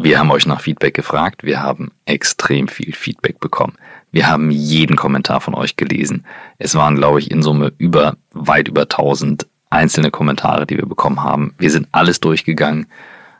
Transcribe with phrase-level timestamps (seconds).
[0.00, 1.42] Wir haben euch nach Feedback gefragt.
[1.42, 3.74] Wir haben extrem viel Feedback bekommen.
[4.12, 6.24] Wir haben jeden Kommentar von euch gelesen.
[6.58, 11.22] Es waren, glaube ich, in Summe über, weit über 1000 einzelne Kommentare, die wir bekommen
[11.22, 11.54] haben.
[11.58, 12.86] Wir sind alles durchgegangen,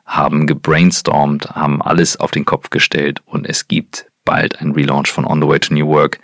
[0.04, 5.27] haben gebrainstormt, haben alles auf den Kopf gestellt und es gibt bald ein Relaunch von
[5.27, 6.19] On the Way to New Work.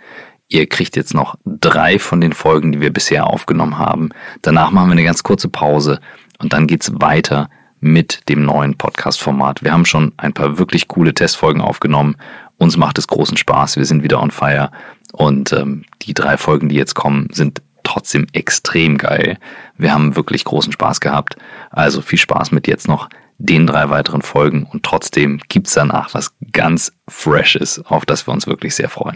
[0.47, 4.09] Ihr kriegt jetzt noch drei von den Folgen, die wir bisher aufgenommen haben.
[4.41, 5.99] Danach machen wir eine ganz kurze Pause
[6.39, 7.49] und dann geht's weiter
[7.85, 9.63] mit dem neuen Podcast-Format.
[9.63, 12.15] Wir haben schon ein paar wirklich coole Testfolgen aufgenommen.
[12.57, 13.77] Uns macht es großen Spaß.
[13.77, 14.71] Wir sind wieder on fire.
[15.13, 19.37] Und ähm, die drei Folgen, die jetzt kommen, sind trotzdem extrem geil.
[19.77, 21.37] Wir haben wirklich großen Spaß gehabt.
[21.69, 23.07] Also viel Spaß mit jetzt noch
[23.37, 28.47] den drei weiteren Folgen und trotzdem gibt's danach was ganz Freshes, auf das wir uns
[28.47, 29.15] wirklich sehr freuen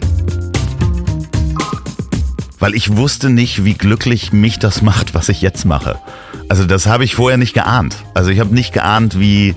[2.60, 5.98] weil ich wusste nicht, wie glücklich mich das macht, was ich jetzt mache.
[6.48, 7.96] Also das habe ich vorher nicht geahnt.
[8.14, 9.56] Also ich habe nicht geahnt, wie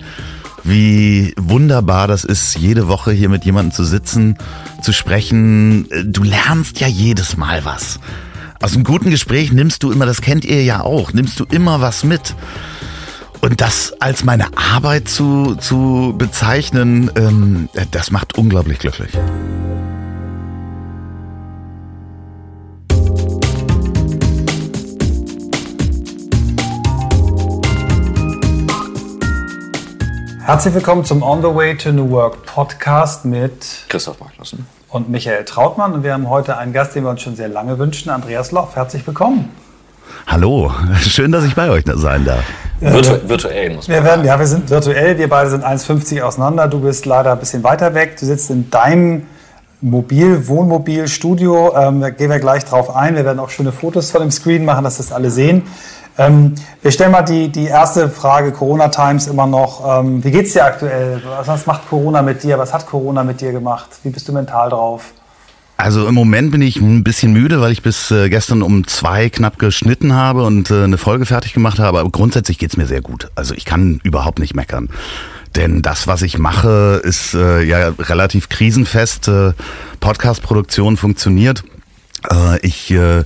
[0.66, 4.38] wie wunderbar das ist, jede Woche hier mit jemandem zu sitzen,
[4.82, 5.90] zu sprechen.
[6.06, 8.00] Du lernst ja jedes Mal was.
[8.62, 11.82] Aus einem guten Gespräch nimmst du immer, das kennt ihr ja auch, nimmst du immer
[11.82, 12.34] was mit.
[13.42, 19.12] Und das als meine Arbeit zu, zu bezeichnen, ähm, das macht unglaublich glücklich.
[30.46, 35.46] Herzlich willkommen zum On the Way to New Work Podcast mit Christoph Magnussen und Michael
[35.46, 35.94] Trautmann.
[35.94, 38.76] Und wir haben heute einen Gast, den wir uns schon sehr lange wünschen, Andreas Loff.
[38.76, 39.50] Herzlich willkommen.
[40.28, 42.44] Hallo, schön, dass ich bei euch sein darf.
[42.82, 45.18] Virtu virtuell muss man wir werden, Ja, wir sind virtuell.
[45.18, 46.68] Wir beide sind 1,50 auseinander.
[46.68, 48.18] Du bist leider ein bisschen weiter weg.
[48.20, 49.26] Du sitzt in deinem
[49.80, 51.74] Mobil, Wohnmobil, Studio.
[51.74, 53.16] Ähm, da gehen wir gleich drauf ein.
[53.16, 55.64] Wir werden auch schöne Fotos von dem Screen machen, dass das alle sehen.
[56.18, 60.00] Ähm, wir stellen mal die, die erste Frage, Corona Times immer noch.
[60.00, 61.22] Ähm, wie geht's dir aktuell?
[61.46, 62.60] Was, macht Corona mit dir?
[62.60, 63.88] Was hat Corona mit dir gemacht?
[64.04, 65.14] Wie bist du mental drauf?
[65.76, 69.30] Also im Moment bin ich ein bisschen müde, weil ich bis äh, gestern um zwei
[69.30, 72.00] knapp geschnitten habe und äh, eine Folge fertig gemacht habe.
[72.00, 73.30] Aber grundsätzlich geht's mir sehr gut.
[73.34, 74.90] Also ich kann überhaupt nicht meckern.
[75.56, 79.28] Denn das, was ich mache, ist äh, ja relativ krisenfest.
[79.28, 79.54] Äh,
[80.00, 81.64] Podcast-Produktion funktioniert.
[82.32, 83.24] Äh, ich äh,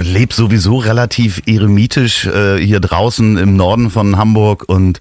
[0.00, 5.00] lebe sowieso relativ eremitisch äh, hier draußen im Norden von Hamburg und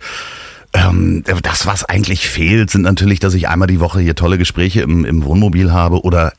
[0.73, 4.81] ähm, das, was eigentlich fehlt, sind natürlich, dass ich einmal die Woche hier tolle Gespräche
[4.81, 6.33] im, im Wohnmobil habe oder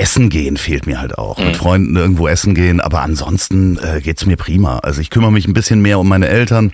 [0.00, 1.38] Essen gehen fehlt mir halt auch.
[1.38, 1.44] Mhm.
[1.44, 4.78] Mit Freunden irgendwo essen gehen, aber ansonsten äh, geht's mir prima.
[4.78, 6.72] Also ich kümmere mich ein bisschen mehr um meine Eltern.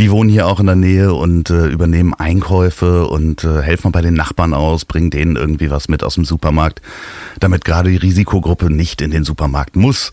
[0.00, 4.00] Die wohnen hier auch in der Nähe und äh, übernehmen Einkäufe und äh, helfen bei
[4.00, 6.80] den Nachbarn aus, bringen denen irgendwie was mit aus dem Supermarkt,
[7.38, 10.10] damit gerade die Risikogruppe nicht in den Supermarkt muss.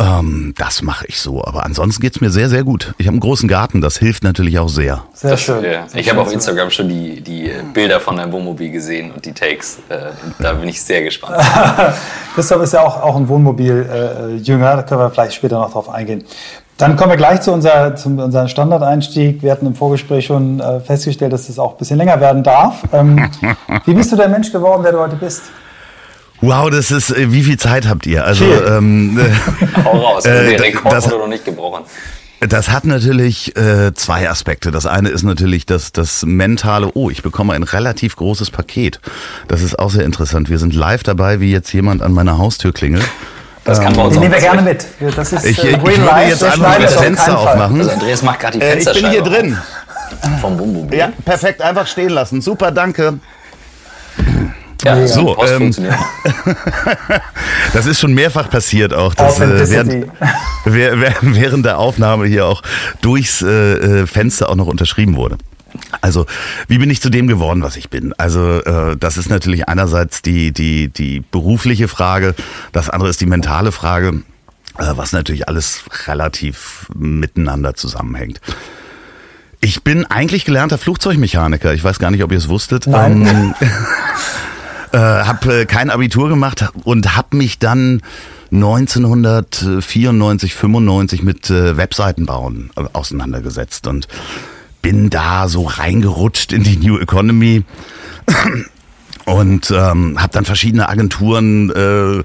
[0.00, 1.44] Ähm, das mache ich so.
[1.44, 2.92] Aber ansonsten geht's mir sehr, sehr gut.
[2.98, 5.04] Ich habe einen großen Garten, das hilft natürlich auch sehr.
[5.12, 5.62] Sehr das, schön.
[5.62, 5.86] Ja.
[5.94, 9.78] Ich habe auf Instagram schon die, die Bilder von deinem Wohnmobil gesehen und die Takes.
[9.90, 11.40] Äh, da bin ich sehr gespannt.
[12.34, 15.88] Christoph ist ja auch, auch ein Wohnmobil-Jünger, äh, da können wir vielleicht später noch drauf
[15.88, 16.24] eingehen.
[16.80, 19.42] Dann kommen wir gleich zu, unser, zu unserem Standardeinstieg.
[19.42, 22.42] Wir hatten im Vorgespräch schon äh, festgestellt, dass es das auch ein bisschen länger werden
[22.42, 22.82] darf.
[22.92, 23.30] Ähm,
[23.84, 25.42] wie bist du der Mensch geworden, der du heute bist?
[26.40, 28.24] Wow, das ist, äh, wie viel Zeit habt ihr?
[28.24, 29.20] Also, ähm,
[29.84, 31.84] Hau raus, äh, der Rekord das, wurde noch nicht gebrochen.
[32.40, 34.70] Das hat natürlich äh, zwei Aspekte.
[34.70, 39.00] Das eine ist natürlich das, das mentale, oh, ich bekomme ein relativ großes Paket.
[39.48, 40.48] Das ist auch sehr interessant.
[40.48, 43.04] Wir sind live dabei, wie jetzt jemand an meiner Haustür klingelt.
[43.64, 44.86] Das kann bei uns ähm, nehmen wir gerne mit.
[45.16, 47.78] Das ist, ich, äh, ich würde jetzt einfach das Fenster auf aufmachen.
[47.78, 49.58] Also Andreas macht gerade die Fenster äh, Ich bin hier drin.
[50.40, 50.96] Vom Bumbubi.
[50.96, 51.62] Ja, perfekt.
[51.62, 52.40] Einfach stehen lassen.
[52.40, 53.18] Super, danke.
[54.84, 55.74] Ja, so, ähm,
[57.74, 60.06] das ist schon mehrfach passiert auch, dass äh, während,
[60.64, 62.62] während der Aufnahme hier auch
[63.02, 65.36] durchs äh, äh, Fenster auch noch unterschrieben wurde.
[66.00, 66.26] Also,
[66.68, 68.12] wie bin ich zu dem geworden, was ich bin?
[68.18, 72.34] Also, äh, das ist natürlich einerseits die, die, die berufliche Frage,
[72.72, 74.22] das andere ist die mentale Frage,
[74.78, 78.40] äh, was natürlich alles relativ miteinander zusammenhängt.
[79.60, 81.74] Ich bin eigentlich gelernter Flugzeugmechaniker.
[81.74, 82.86] Ich weiß gar nicht, ob ihr es wusstet.
[82.86, 83.26] Nein.
[83.26, 83.54] Ähm,
[84.92, 88.00] äh, habe äh, kein Abitur gemacht und habe mich dann
[88.52, 94.08] 1994, 95 mit äh, Webseiten bauen äh, auseinandergesetzt und
[94.82, 97.64] bin da so reingerutscht in die New Economy
[99.26, 102.18] und ähm, habe dann verschiedene Agenturen äh,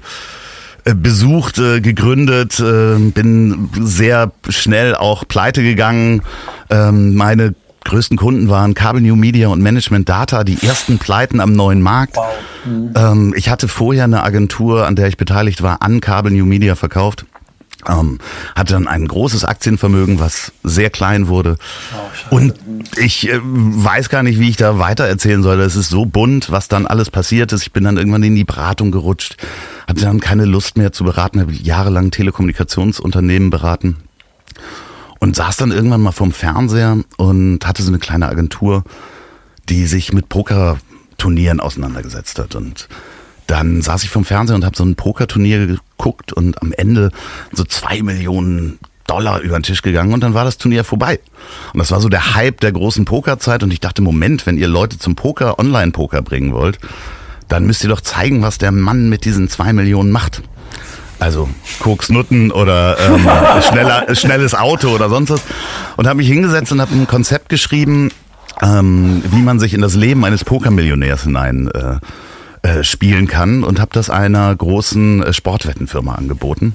[0.90, 6.22] äh besucht, äh, gegründet, äh, bin sehr schnell auch pleite gegangen.
[6.70, 7.54] Ähm, meine
[7.84, 12.16] größten Kunden waren Kabel New Media und Management Data, die ersten Pleiten am neuen Markt.
[12.16, 12.26] Wow.
[12.64, 12.92] Mhm.
[12.96, 16.74] Ähm, ich hatte vorher eine Agentur, an der ich beteiligt war, an Kabel New Media
[16.74, 17.26] verkauft
[17.88, 18.18] Ähm,
[18.54, 21.56] hatte dann ein großes Aktienvermögen, was sehr klein wurde.
[22.30, 22.54] Oh, und
[22.96, 25.60] ich äh, weiß gar nicht, wie ich da weiter erzählen soll.
[25.60, 27.62] Es ist so bunt, was dann alles passiert ist.
[27.62, 29.36] Ich bin dann irgendwann in die Beratung gerutscht,
[29.86, 33.96] hatte dann keine Lust mehr zu beraten, habe jahrelang Telekommunikationsunternehmen beraten
[35.20, 38.84] und saß dann irgendwann mal vorm Fernseher und hatte so eine kleine Agentur,
[39.68, 42.88] die sich mit Pokerturnieren auseinandergesetzt hat und
[43.46, 47.10] dann saß ich vom Fernseher und habe so ein Pokerturnier geguckt und am Ende
[47.52, 51.20] so zwei Millionen Dollar über den Tisch gegangen und dann war das Turnier vorbei.
[51.72, 54.68] Und das war so der Hype der großen Pokerzeit und ich dachte, Moment, wenn ihr
[54.68, 56.78] Leute zum Poker, Online-Poker bringen wollt,
[57.48, 60.42] dann müsst ihr doch zeigen, was der Mann mit diesen zwei Millionen macht.
[61.18, 61.48] Also
[61.78, 63.28] Koksnutten oder ähm,
[63.62, 65.42] schneller, schnelles Auto oder sonst was.
[65.96, 68.10] Und habe mich hingesetzt und habe ein Konzept geschrieben,
[68.60, 71.96] ähm, wie man sich in das Leben eines Pokermillionärs hinein äh,
[72.62, 76.74] äh, spielen kann und habe das einer großen äh, Sportwettenfirma angeboten.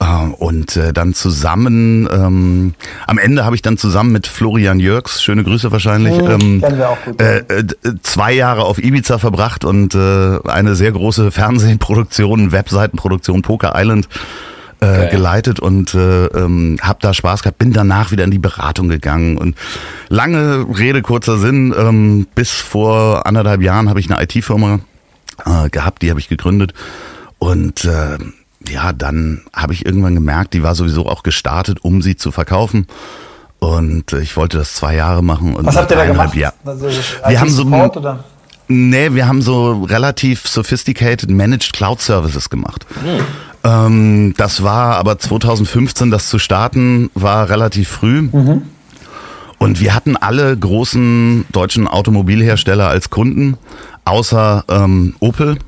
[0.00, 0.04] Äh,
[0.38, 2.74] und äh, dann zusammen, ähm,
[3.06, 6.60] am Ende habe ich dann zusammen mit Florian Jörgs, schöne Grüße wahrscheinlich, mhm, ähm,
[7.04, 7.64] gut, äh, äh,
[8.02, 14.08] zwei Jahre auf Ibiza verbracht und äh, eine sehr große Fernsehproduktion, Webseitenproduktion Poker Island
[14.80, 18.88] äh, geleitet und äh, ähm, habe da Spaß gehabt, bin danach wieder in die Beratung
[18.88, 19.56] gegangen und
[20.08, 24.80] lange Rede, kurzer Sinn, ähm, bis vor anderthalb Jahren habe ich eine IT-Firma
[25.44, 26.72] äh, gehabt, die habe ich gegründet.
[27.38, 28.18] Und äh,
[28.68, 32.86] ja, dann habe ich irgendwann gemerkt, die war sowieso auch gestartet, um sie zu verkaufen.
[33.58, 35.54] Und ich wollte das zwei Jahre machen.
[35.54, 36.34] Und Was habt ihr da gemacht?
[36.34, 36.88] Jahr, Also,
[37.26, 38.24] wir haben so Support, oder?
[38.68, 42.86] Nee, wir haben so relativ sophisticated Managed Cloud Services gemacht.
[43.64, 48.28] Ähm, das war aber 2015, das zu starten, war relativ früh.
[49.58, 53.58] Und wir hatten alle großen deutschen Automobilhersteller als Kunden,
[54.04, 55.58] außer ähm, Opel.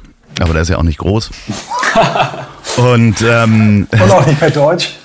[0.40, 1.30] Aber der ist ja auch nicht groß.
[2.78, 4.96] Und ähm, Und auch nicht mehr Deutsch.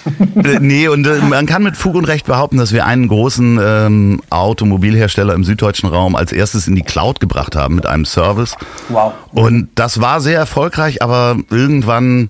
[0.42, 3.60] äh, nee, und äh, man kann mit Fug und Recht behaupten, dass wir einen großen
[3.62, 8.56] ähm, Automobilhersteller im süddeutschen Raum als erstes in die Cloud gebracht haben mit einem Service.
[8.88, 9.14] Wow.
[9.34, 12.30] Und das war sehr erfolgreich, aber irgendwann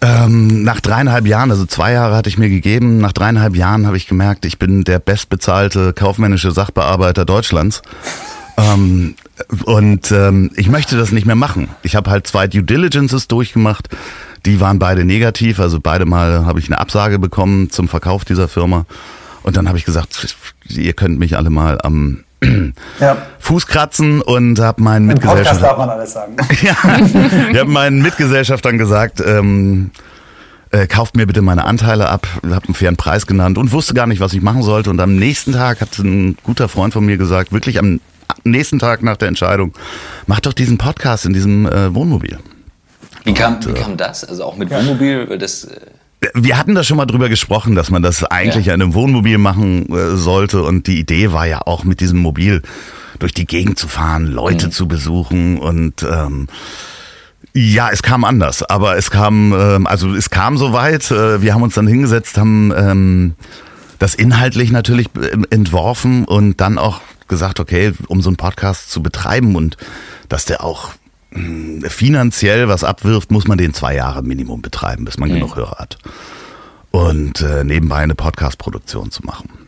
[0.00, 3.96] ähm, nach dreieinhalb Jahren, also zwei Jahre hatte ich mir gegeben, nach dreieinhalb Jahren habe
[3.96, 7.82] ich gemerkt, ich bin der bestbezahlte kaufmännische Sachbearbeiter Deutschlands.
[8.56, 9.14] Ähm,
[9.64, 11.68] und ähm, ich möchte das nicht mehr machen.
[11.82, 13.88] Ich habe halt zwei Due Diligences durchgemacht.
[14.46, 15.60] Die waren beide negativ.
[15.60, 18.84] Also beide Mal habe ich eine Absage bekommen zum Verkauf dieser Firma.
[19.42, 20.36] Und dann habe ich gesagt,
[20.68, 22.24] ihr könnt mich alle mal am
[23.00, 23.16] Ja.
[23.38, 26.36] Fuß kratzen und habe meinen Im Podcast Mitgesellschafter darf man alles sagen.
[26.62, 29.90] ja, ich habe meinen Mitgesellschaftern gesagt, ähm,
[30.70, 34.06] äh, kauft mir bitte meine Anteile ab, habe einen fairen Preis genannt und wusste gar
[34.06, 34.90] nicht, was ich machen sollte.
[34.90, 38.00] Und am nächsten Tag hat ein guter Freund von mir gesagt, wirklich am
[38.44, 39.72] nächsten Tag nach der Entscheidung,
[40.26, 42.38] mach doch diesen Podcast in diesem äh, Wohnmobil.
[43.24, 44.24] Wie kam, wie kam das?
[44.24, 45.80] Also auch mit Wohnmobil, das, äh,
[46.34, 48.74] Wir hatten da schon mal drüber gesprochen, dass man das eigentlich Ja.
[48.74, 50.62] in einem Wohnmobil machen äh, sollte.
[50.62, 52.62] Und die Idee war ja auch mit diesem Mobil
[53.18, 56.46] durch die Gegend zu fahren, Leute zu besuchen und ähm,
[57.54, 61.10] ja, es kam anders, aber es kam, ähm, also es kam soweit.
[61.10, 63.34] Äh, wir haben uns dann hingesetzt, haben ähm,
[63.98, 69.02] das inhaltlich natürlich ähm, entworfen und dann auch gesagt, okay, um so einen Podcast zu
[69.02, 69.76] betreiben und
[70.28, 70.92] dass der auch
[71.88, 75.98] finanziell was abwirft, muss man den zwei Jahre Minimum betreiben, bis man genug Hörer hat.
[76.90, 79.67] Und äh, nebenbei eine Podcast-Produktion zu machen.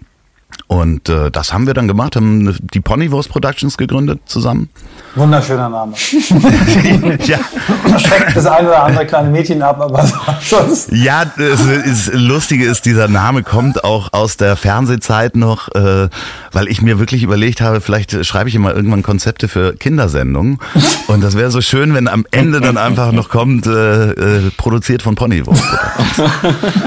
[0.71, 4.69] Und äh, das haben wir dann gemacht, haben die Ponywurst Productions gegründet zusammen.
[5.17, 5.95] Wunderschöner Name.
[7.25, 7.41] ja,
[7.99, 10.09] Schreckt das eine oder andere kleine Mädchen ab, aber
[10.41, 10.93] sonst.
[10.93, 16.09] Ja, das ist, Lustige ist, dieser Name kommt auch aus der Fernsehzeit noch, äh,
[16.53, 20.61] weil ich mir wirklich überlegt habe, vielleicht schreibe ich immer irgendwann Konzepte für Kindersendungen.
[21.09, 25.03] Und das wäre so schön, wenn am Ende dann einfach noch kommt, äh, äh, produziert
[25.03, 25.65] von Ponywurst.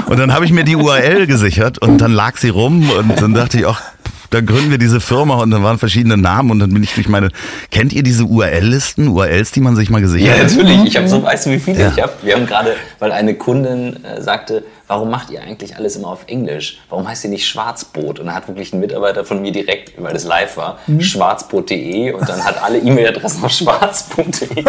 [0.06, 3.34] Und dann habe ich mir die URL gesichert und dann lag sie rum und dann
[3.34, 3.73] dachte ich auch,
[4.34, 7.08] dann gründen wir diese Firma und dann waren verschiedene Namen und dann bin ich durch
[7.08, 7.30] meine,
[7.70, 10.50] kennt ihr diese URL-Listen, URLs, die man sich mal gesichert Ja, hat?
[10.56, 10.84] natürlich.
[10.86, 11.92] Ich habe so, weißt du, wie viele Ja.
[11.96, 12.12] ich habe?
[12.22, 16.24] Wir haben gerade, weil eine Kundin äh, sagte, warum macht ihr eigentlich alles immer auf
[16.26, 16.80] Englisch?
[16.88, 18.20] Warum heißt ihr nicht Schwarzboot?
[18.20, 22.28] Und da hat wirklich ein Mitarbeiter von mir direkt, weil das live war, schwarzboot.de und
[22.28, 24.58] dann hat alle E-Mail-Adressen auf schwarzboot.de.
[24.58, 24.66] und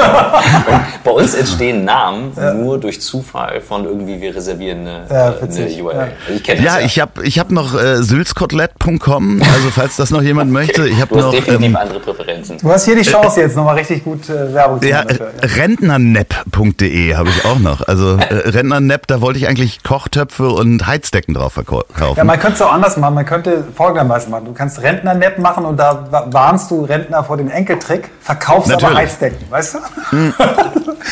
[1.04, 5.84] bei uns entstehen Namen nur durch Zufall von irgendwie, wir reservieren eine, Ja, äh, eine
[5.84, 5.96] URL.
[5.96, 6.02] Ja.
[6.02, 6.86] Also ich kenne das Ja, ja.
[6.86, 10.88] ich habe ich hab noch äh, sülzkotelett.com, also falls das noch jemand möchte.
[10.88, 12.58] Ich habe du hast noch definitiv ähm, andere Präferenzen.
[12.58, 15.18] Du hast hier die Chance jetzt nochmal richtig gut äh, Werbung zu ja, machen.
[15.18, 15.58] dafür.
[15.58, 17.88] rentnernepp.de habe ich auch noch.
[17.88, 21.86] Also äh, rentnernepp, da wollte ich eigentlich Koch Kochtöpfe und Heizdecken drauf verkaufen.
[22.16, 23.16] Ja, man könnte es auch anders machen.
[23.16, 24.46] Man könnte folgendermaßen machen.
[24.46, 28.82] Du kannst Rentner-Nap machen und da wa- warnst du Rentner vor dem Enkeltrick, verkaufst aber
[28.82, 29.00] Natürlich.
[29.00, 30.34] Heizdecken, weißt du?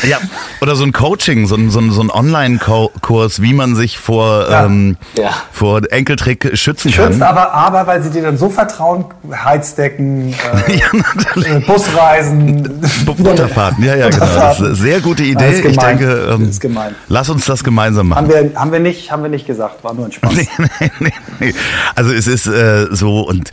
[0.02, 0.18] Ja,
[0.60, 4.50] oder so ein Coaching, so ein, so ein, so ein Online-Kurs, wie man sich vor,
[4.50, 4.64] Ja.
[4.64, 5.30] ähm, Ja.
[5.52, 7.22] vor Enkeltrick schützen Schützt kann.
[7.22, 10.34] aber, aber, weil sie dir dann so vertrauen, Heizdecken,
[10.68, 14.26] äh, Ja, äh, Busreisen, Butterfahrten, ja, ja, genau.
[14.26, 15.50] Das ist eine sehr gute Idee.
[15.60, 16.96] ist Ich denke, ähm, ist gemein.
[17.08, 18.26] lass uns das gemeinsam machen.
[18.26, 20.34] Haben wir, haben, wir nicht, haben wir nicht gesagt, war nur ein Spaß.
[20.36, 21.54] Nee, nee, nee, nee.
[21.96, 23.50] Also es ist äh, so und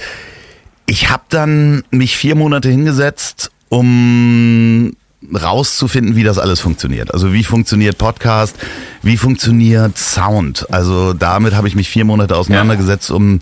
[0.86, 4.96] ich habe dann mich vier Monate hingesetzt, um
[5.34, 7.14] rauszufinden, wie das alles funktioniert.
[7.14, 8.56] Also wie funktioniert Podcast,
[9.02, 10.68] wie funktioniert Sound.
[10.72, 13.40] Also damit habe ich mich vier Monate auseinandergesetzt, um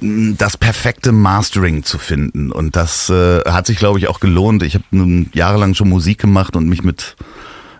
[0.00, 2.50] mh, das perfekte Mastering zu finden.
[2.50, 4.62] Und das äh, hat sich, glaube ich, auch gelohnt.
[4.62, 7.14] Ich habe nun jahrelang schon Musik gemacht und mich mit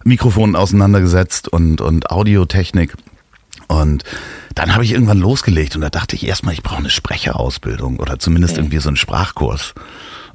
[0.04, 2.94] Mikrofonen auseinandergesetzt und, und Audiotechnik.
[3.80, 4.04] Und
[4.54, 8.18] dann habe ich irgendwann losgelegt und da dachte ich erstmal, ich brauche eine Sprecherausbildung oder
[8.18, 9.74] zumindest irgendwie so einen Sprachkurs.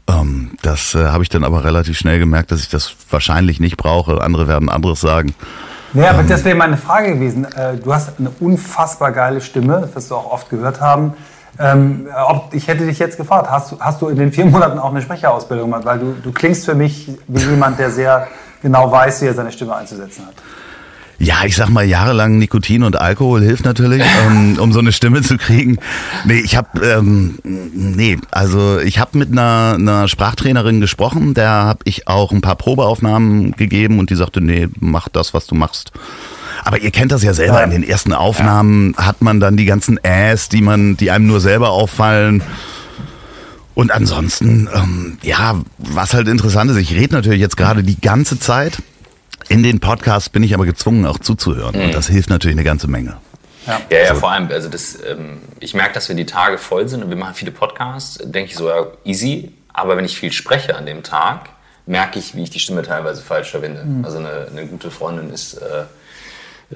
[0.07, 3.77] Ähm, das äh, habe ich dann aber relativ schnell gemerkt, dass ich das wahrscheinlich nicht
[3.77, 4.21] brauche.
[4.21, 5.35] Andere werden anderes sagen.
[5.93, 7.45] Ja, aber das wäre meine Frage gewesen.
[7.45, 11.13] Äh, Du hast eine unfassbar geile Stimme, das wirst du auch oft gehört haben.
[11.59, 14.79] Ähm, ob, ich hätte dich jetzt gefragt, hast du, hast du in den vier Monaten
[14.79, 15.85] auch eine Sprecherausbildung gemacht?
[15.85, 18.27] Weil du, du klingst für mich wie jemand, der sehr
[18.61, 20.35] genau weiß, wie er seine Stimme einzusetzen hat.
[21.19, 25.21] Ja, ich sag mal, jahrelang Nikotin und Alkohol hilft natürlich, ähm, um so eine Stimme
[25.21, 25.77] zu kriegen.
[26.25, 31.79] Nee, ich habe ähm, nee, also ich habe mit einer, einer Sprachtrainerin gesprochen, der habe
[31.85, 35.91] ich auch ein paar Probeaufnahmen gegeben und die sagte, nee, mach das, was du machst.
[36.63, 39.99] Aber ihr kennt das ja selber, in den ersten Aufnahmen hat man dann die ganzen
[40.03, 42.43] Äs, die man, die einem nur selber auffallen.
[43.73, 48.39] Und ansonsten, ähm, ja, was halt interessant ist, ich rede natürlich jetzt gerade die ganze
[48.39, 48.79] Zeit.
[49.49, 51.75] In den Podcasts bin ich aber gezwungen, auch zuzuhören.
[51.75, 53.17] Und das hilft natürlich eine ganze Menge.
[53.65, 57.03] Ja, ja, vor allem, also das, ähm, ich merke, dass wir die Tage voll sind
[57.03, 59.51] und wir machen viele Podcasts, denke ich so, ja, easy.
[59.73, 61.49] Aber wenn ich viel spreche an dem Tag,
[61.85, 63.85] merke ich, wie ich die Stimme teilweise falsch verwende.
[64.03, 65.83] Also eine, eine gute Freundin ist äh,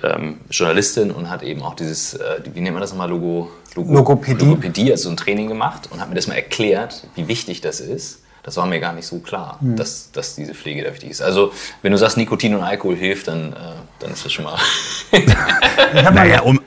[0.04, 3.94] ähm, Journalistin und hat eben auch dieses, äh, wie nennt man das nochmal, Logo, Logo,
[3.94, 4.46] Logopädie.
[4.46, 7.80] Logopädie, also so ein Training gemacht und hat mir das mal erklärt, wie wichtig das
[7.80, 8.20] ist.
[8.44, 11.22] Das war mir gar nicht so klar, dass, dass diese Pflege da wichtig ist.
[11.22, 11.52] Also,
[11.84, 13.56] wenn du sagst, Nikotin und Alkohol hilft, dann, äh,
[14.00, 14.58] dann ist das schon mal.
[16.04, 16.60] Habe Naja, um,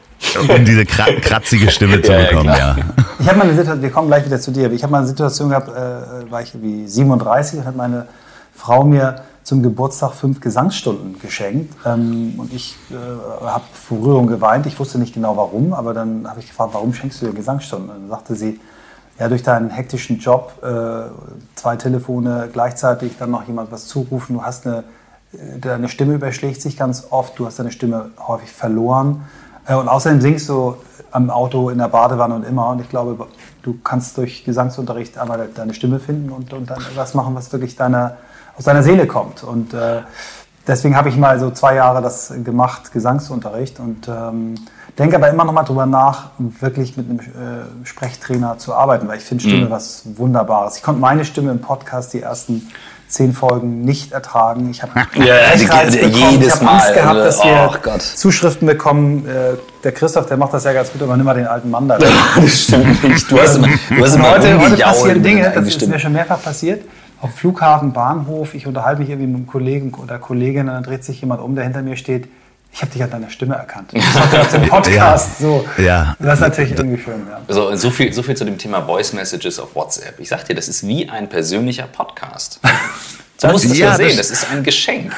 [0.49, 2.75] um diese kra kratzige Stimme zu Ja, ja, bekommen, ja.
[2.75, 2.77] klar.
[3.19, 4.99] ich hab mal eine Situation, wir kommen gleich wieder zu dir, aber ich habe mal
[4.99, 8.07] eine Situation gehabt, äh, war ich wie 37 und hat meine
[8.55, 11.75] Frau mir zum Geburtstag fünf Gesangsstunden geschenkt.
[11.85, 14.67] Ähm, und ich äh, habe vor Rührung geweint.
[14.67, 17.91] Ich wusste nicht genau warum, aber dann habe ich gefragt, warum schenkst du dir Gesangsstunden?
[17.91, 18.59] Und dann sagte sie,
[19.19, 21.11] ja, durch deinen hektischen Job, äh,
[21.55, 24.85] zwei Telefone gleichzeitig, dann noch jemand was zurufen, du hast eine,
[25.33, 29.25] äh, deine Stimme überschlägt sich ganz oft, du hast deine Stimme häufig verloren.
[29.67, 30.77] Äh, und außerdem singst du
[31.11, 32.69] am Auto, in der Badewanne und immer.
[32.71, 33.29] Und ich glaube,
[33.63, 37.77] du kannst durch Gesangsunterricht einmal deine Stimme finden und, und dann was machen, was wirklich
[37.77, 38.17] deiner,
[38.59, 39.45] aus deiner Seele kommt.
[39.45, 40.03] Und äh,
[40.67, 43.79] deswegen habe ich mal so zwei Jahre das gemacht, Gesangsunterricht.
[43.79, 44.57] Und ähm,
[44.99, 49.19] denke aber immer noch mal drüber nach, wirklich mit einem äh, Sprechtrainer zu arbeiten, weil
[49.19, 50.77] ich finde Stimme was Wunderbares.
[50.77, 52.71] Ich konnte meine Stimme im Podcast die ersten
[53.09, 54.71] zehn Folgen nicht ertragen.
[54.71, 54.93] Ich habe
[55.25, 56.31] Ja, bekommen.
[56.31, 58.03] jedes ich habe Angst Mal, gehabt, dass wir oh Gott.
[58.03, 59.27] Zuschriften bekommen.
[59.27, 61.87] Äh, der Christoph, der macht das ja ganz gut, aber nimm mal den alten Mann
[61.89, 61.99] da.
[62.37, 63.31] Das stimmt nicht.
[63.31, 66.43] Du hast immer, du hast immer heute, heute passieren Dinge, das ist mir schon mehrfach
[66.43, 66.85] passiert.
[67.21, 71.05] Auf Flughafen, Bahnhof, ich unterhalte mich irgendwie mit einem Kollegen oder Kollegin und dann dreht
[71.05, 72.29] sich jemand um, der hinter mir steht.
[72.75, 73.93] Ich habe dich an deiner Stimme erkannt.
[73.95, 75.39] Das war aus dem Podcast.
[75.39, 75.65] So.
[75.79, 76.17] Ja.
[76.19, 77.25] Das ist natürlich irgendwie schön.
[77.31, 77.41] Ja.
[77.47, 80.19] So, so viel, so viel zu dem Thema Voice Messages auf WhatsApp.
[80.19, 82.61] Ich sag dir, das ist wie ein persönlicher Podcast.
[83.37, 84.17] So musst du es Ja, sehen.
[84.17, 85.13] das- Das ist ein Geschenk.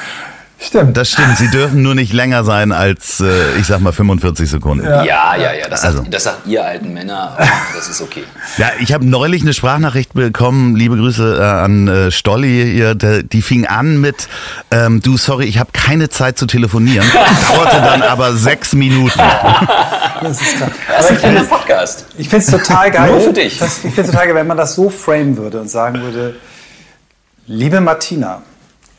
[0.59, 0.97] Stimmt.
[0.97, 4.85] Das stimmt, sie dürfen nur nicht länger sein als, äh, ich sag mal, 45 Sekunden.
[4.85, 5.67] Ja, ja, ja.
[5.69, 5.99] Das, Also.
[5.99, 8.23] sagt, das sagt ihr alten Männer, aber das ist okay.
[8.57, 13.21] Ja, ich habe neulich eine Sprachnachricht bekommen, liebe Grüße äh, an äh, Stolli, hier, der,
[13.21, 14.27] die fing an mit,
[14.71, 17.05] ähm, du, sorry, ich habe keine Zeit zu telefonieren,
[17.49, 19.21] dauerte dann aber sechs Minuten.
[20.19, 20.71] Das ist klar.
[20.87, 22.05] Das ist Aber ein ich finde kleiner es Podcast.
[22.49, 23.11] total geil.
[23.11, 23.59] Nur für dich.
[23.59, 26.35] Das, ich finde es total geil, wenn man das so framen würde und sagen würde,
[27.45, 28.41] liebe Martina,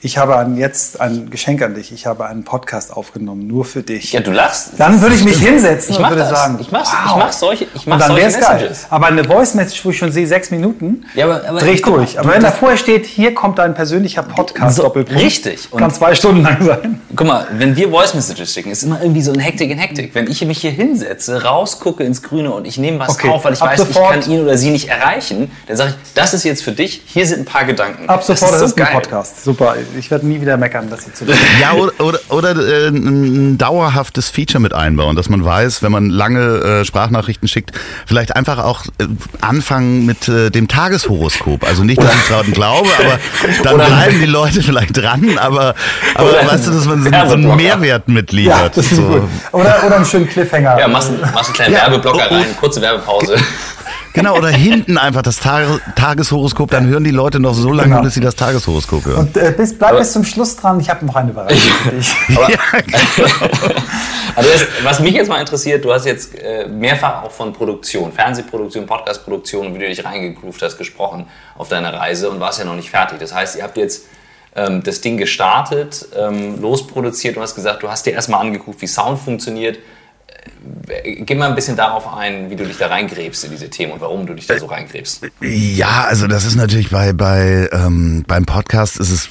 [0.01, 1.91] ich habe ein, jetzt ein Geschenk an dich.
[1.93, 4.13] Ich habe einen Podcast aufgenommen, nur für dich.
[4.13, 4.71] Ja, du lachst.
[4.79, 6.31] Dann würde ich mich hinsetzen Ich und würde das.
[6.31, 7.11] sagen, Ich mach's- wow.
[7.11, 8.55] ich mach solche- ich mach und dann solche wär's geil.
[8.61, 8.87] Messages.
[8.91, 11.83] Aber eine Voice Message, wo ich schon sehe, sechs Minuten, Ja, aber- aber dreh ich
[11.83, 12.19] guck mal, durch.
[12.19, 15.67] Aber wenn da das- vorher steht, hier kommt dein persönlicher Podcast, So, Doppelpunkt, richtig.
[15.73, 17.01] Und- kann zwei Stunden lang sein.
[17.17, 20.15] Guck mal, wenn wir Voice Messages schicken, ist immer irgendwie so ein Hektik in Hektik.
[20.15, 23.55] Wenn ich mich hier hinsetze, rausgucke ins Grüne und ich nehme was Okay, auf, weil
[23.55, 26.35] ich ab weiß, sofort- ich kann ihn oder sie nicht erreichen, dann sage ich, das
[26.35, 28.09] ist jetzt für dich, hier sind ein paar Gedanken.
[28.09, 28.89] Ab sofort, das ist, so ein geil.
[28.95, 29.43] Podcast.
[29.43, 29.75] Super.
[29.97, 31.25] Ich werde nie wieder meckern, dass sie zu
[31.61, 36.11] Ja, oder, oder, oder äh, ein dauerhaftes Feature mit einbauen, dass man weiß, wenn man
[36.11, 37.73] lange äh, Sprachnachrichten schickt,
[38.07, 39.07] vielleicht einfach auch äh,
[39.41, 41.65] anfangen mit äh, dem Tageshoroskop.
[41.65, 43.19] Also nicht, dass ich daran glaube, aber
[43.63, 45.75] dann oder bleiben die Leute vielleicht dran, aber,
[46.15, 48.59] aber weißt du, dass man so, so einen Mehrwert mitliefert.
[48.59, 49.03] Ja, das ist so.
[49.03, 49.23] gut.
[49.53, 50.79] Oder, oder einen schönen Cliffhanger.
[50.79, 51.81] Ja, machst, machst einen kleinen ja.
[51.83, 53.37] Werbeblocker rein, kurze Werbepause.
[54.19, 58.03] Genau, oder hinten einfach das Tag Tageshoroskop, dann hören die Leute noch so lange, genau.
[58.03, 59.19] bis sie das Tageshoroskop hören.
[59.21, 61.91] Und äh, bis, bleib aber bis zum Schluss dran, ich habe noch eine Überraschung für
[61.91, 62.15] dich.
[62.37, 63.29] Aber, ja, genau.
[64.35, 68.13] also das, was mich jetzt mal interessiert, du hast jetzt äh, mehrfach auch von Produktion,
[68.13, 72.77] Fernsehproduktion, Podcastproduktion, wie du dich reingegroovt hast, gesprochen auf deiner Reise und warst ja noch
[72.77, 73.19] nicht fertig.
[73.19, 74.07] Das heißt, ihr habt jetzt
[74.57, 78.87] ähm, das Ding gestartet, ähm, losproduziert und hast gesagt, du hast dir erstmal angeguckt, wie
[78.87, 79.79] Sound funktioniert
[81.05, 84.01] Geh mal ein bisschen darauf ein, wie du dich da reingräbst in diese Themen und
[84.01, 85.27] warum du dich da so reingräbst.
[85.41, 89.29] Ja, also das ist natürlich bei, bei ähm, beim Podcast ist es,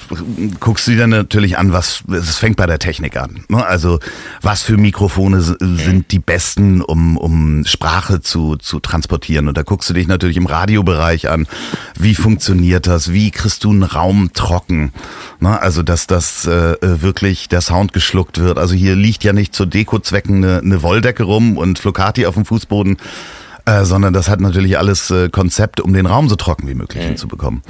[0.60, 3.44] guckst du dir natürlich an, was es fängt bei der Technik an.
[3.50, 3.66] Ne?
[3.66, 4.00] Also
[4.42, 9.48] was für Mikrofone sind die besten, um, um Sprache zu, zu transportieren.
[9.48, 11.48] Und da guckst du dich natürlich im Radiobereich an,
[11.98, 14.92] wie funktioniert das, wie kriegst du einen Raum trocken.
[15.40, 15.60] Ne?
[15.62, 18.58] Also dass das äh, wirklich der Sound geschluckt wird.
[18.58, 22.44] Also hier liegt ja nicht zu Dekozwecken eine, eine Wolldecke rum und Flocati auf dem
[22.44, 22.98] Fußboden,
[23.66, 27.02] äh, sondern das hat natürlich alles äh, Konzept, um den Raum so trocken wie möglich
[27.02, 27.08] mhm.
[27.08, 27.62] hinzubekommen.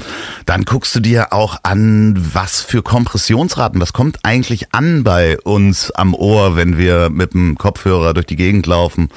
[0.48, 5.92] Dann guckst du dir auch an, was für Kompressionsraten, was kommt eigentlich an bei uns
[5.92, 9.10] am Ohr, wenn wir mit dem Kopfhörer durch die Gegend laufen,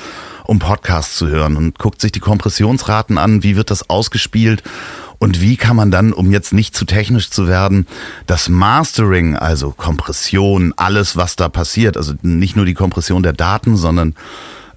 [0.44, 4.62] um Podcasts zu hören und guckt sich die Kompressionsraten an, wie wird das ausgespielt
[5.20, 7.86] und wie kann man dann, um jetzt nicht zu technisch zu werden,
[8.26, 13.76] das Mastering, also Kompression, alles, was da passiert, also nicht nur die Kompression der Daten,
[13.76, 14.14] sondern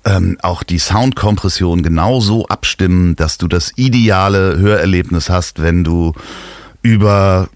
[0.04, 6.12] ähm, auch die Soundkompression genauso abstimmen, dass du das ideale Hörerlebnis hast, wenn du
[6.82, 7.48] über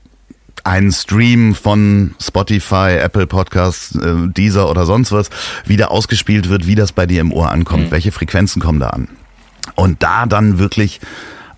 [0.63, 5.29] einen Stream von Spotify, Apple Podcasts, äh, Deezer oder sonst was
[5.65, 7.91] wieder ausgespielt wird, wie das bei dir im Ohr ankommt, mhm.
[7.91, 9.09] welche Frequenzen kommen da an.
[9.75, 11.01] Und da dann wirklich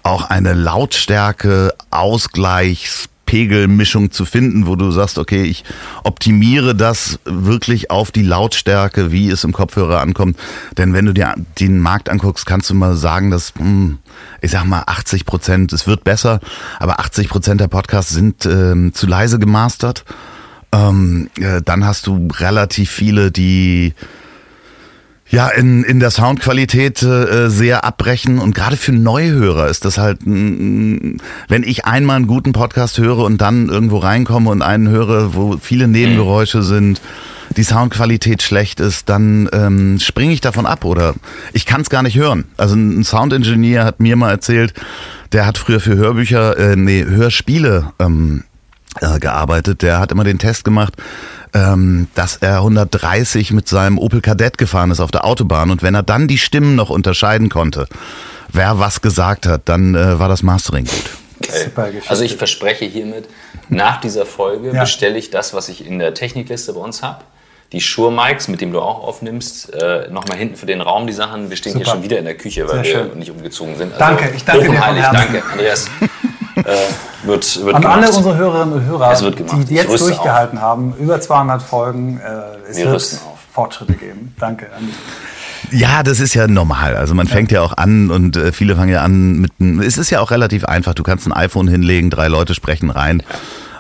[0.04, 5.64] auch eine Lautstärke, Ausgleichs, Pegelmischung zu finden, wo du sagst, okay, ich
[6.04, 10.36] optimiere das wirklich auf die Lautstärke, wie es im Kopfhörer ankommt.
[10.80, 14.00] Denn wenn du dir den Markt anguckst, kannst du mal sagen, dass, hm,
[14.42, 16.40] ich sag mal, 80 Prozent, es wird besser,
[16.80, 20.06] aber 80 Prozent der Podcasts sind ähm, zu leise gemastert.
[20.72, 23.94] Ähm, äh, dann hast du relativ viele, die
[25.30, 30.20] ja, in, in der Soundqualität äh, sehr abbrechen und gerade für Neuhörer ist das halt,
[30.26, 31.20] wenn
[31.64, 35.88] ich einmal einen guten Podcast höre und dann irgendwo reinkomme und einen höre, wo viele
[35.88, 37.00] Nebengeräusche sind,
[37.58, 41.16] die Soundqualität schlecht ist, dann ähm, springe ich davon ab oder
[41.54, 42.46] ich kann es gar nicht hören.
[42.58, 44.74] Also ein Soundingenieur hat mir mal erzählt,
[45.32, 48.44] der hat früher für Hörbücher, äh, nee, Hörspiele ähm,
[49.02, 49.82] äh, gearbeitet.
[49.82, 50.94] Der hat immer den Test gemacht,
[51.54, 55.96] ähm, dass er 130 mit seinem Opel Kadett gefahren ist auf der Autobahn und wenn
[55.96, 57.88] er dann die Stimmen noch unterscheiden konnte,
[58.52, 61.10] wer was gesagt hat, dann äh, war das Mastering gut.
[61.42, 62.02] Okay.
[62.08, 63.30] Also ich verspreche hiermit,
[63.70, 64.82] nach dieser Folge ja.
[64.82, 67.24] bestelle ich das, was ich in der Technikliste bei uns habe.
[67.72, 71.14] Die Shure Mics, mit dem du auch aufnimmst, äh, nochmal hinten für den Raum die
[71.14, 71.50] Sachen.
[71.50, 71.86] Wir stehen Super.
[71.86, 73.20] hier schon wieder in der Küche, weil Sehr wir schön.
[73.20, 73.94] nicht umgezogen sind.
[73.94, 75.14] Also danke, ich danke dir von Herzen.
[75.14, 75.88] Danke, Andreas.
[76.70, 77.98] äh, wird, wird An gemacht.
[77.98, 79.16] alle unsere Hörerinnen und Hörer,
[79.64, 80.64] die jetzt durchgehalten auf.
[80.64, 83.20] haben, über 200 Folgen, äh, es Wir wird
[83.52, 84.34] Fortschritte geben.
[84.40, 84.68] Danke.
[85.72, 86.96] Ja, das ist ja normal.
[86.96, 89.82] Also man fängt ja, ja auch an und äh, viele fangen ja an mit einem,
[89.82, 90.94] es ist ja auch relativ einfach.
[90.94, 93.24] Du kannst ein iPhone hinlegen, drei Leute sprechen rein.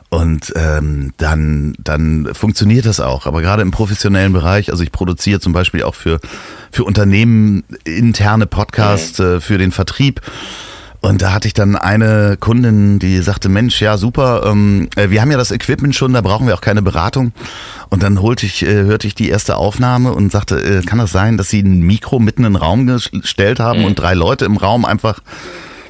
[0.09, 3.27] Und ähm, dann, dann funktioniert das auch.
[3.27, 6.19] Aber gerade im professionellen Bereich, also ich produziere zum Beispiel auch für,
[6.71, 9.25] für Unternehmen interne Podcasts, mhm.
[9.25, 10.21] äh, für den Vertrieb.
[11.01, 15.21] Und da hatte ich dann eine Kundin, die sagte, Mensch, ja super, ähm, äh, wir
[15.21, 17.31] haben ja das Equipment schon, da brauchen wir auch keine Beratung.
[17.89, 21.11] Und dann holte ich, äh, hörte ich die erste Aufnahme und sagte, äh, kann das
[21.11, 23.85] sein, dass Sie ein Mikro mitten in den Raum gestellt haben mhm.
[23.85, 25.21] und drei Leute im Raum einfach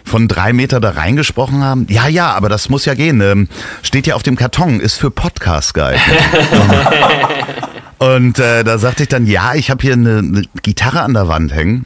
[0.04, 1.88] von drei Meter da reingesprochen haben?
[1.90, 3.20] Ja, ja, aber das muss ja gehen.
[3.22, 3.48] Ähm,
[3.82, 5.98] steht ja auf dem Karton, ist für Podcast geil.
[7.98, 11.28] und äh, da sagte ich dann, ja, ich habe hier eine, eine Gitarre an der
[11.28, 11.86] Wand hängen.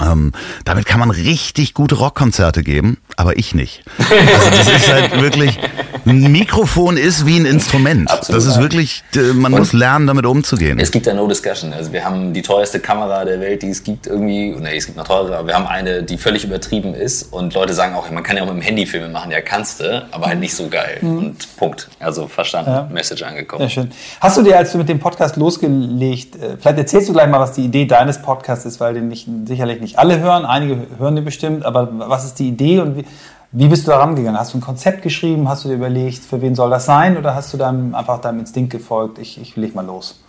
[0.00, 0.32] Ähm,
[0.64, 3.82] damit kann man richtig gute Rockkonzerte geben, aber ich nicht.
[3.98, 5.58] Also das ist halt wirklich,
[6.06, 8.10] ein Mikrofon ist wie ein Instrument.
[8.10, 8.40] Absolut.
[8.40, 10.78] Das ist wirklich, äh, man Und muss lernen, damit umzugehen.
[10.78, 11.72] Es gibt ja no discussion.
[11.72, 14.96] Also wir haben die teuerste Kamera der Welt, die es gibt irgendwie, nee, es gibt
[14.96, 18.22] noch teure, aber wir haben eine, die völlig übertrieben ist und Leute sagen auch, man
[18.22, 20.68] kann ja auch mit dem Handy Filme machen, ja kannst du, aber halt nicht so
[20.68, 20.98] geil.
[21.00, 21.18] Mhm.
[21.18, 21.88] Und Punkt.
[21.98, 22.88] Also verstanden, ja.
[22.90, 23.62] Message angekommen.
[23.62, 23.90] Sehr schön.
[24.20, 27.40] Hast du dir, als du mit dem Podcast losgelegt, äh, vielleicht erzählst du gleich mal,
[27.40, 31.16] was die Idee deines Podcasts ist, weil den nicht, sicherlich nicht alle hören, einige hören
[31.16, 33.04] den bestimmt, aber was ist die Idee und wie,
[33.52, 34.38] Wie bist du da rangegangen?
[34.38, 35.48] Hast du ein Konzept geschrieben?
[35.48, 37.16] Hast du dir überlegt, für wen soll das sein?
[37.16, 40.20] Oder hast du dann einfach deinem Instinkt gefolgt, ich, ich leg mal los?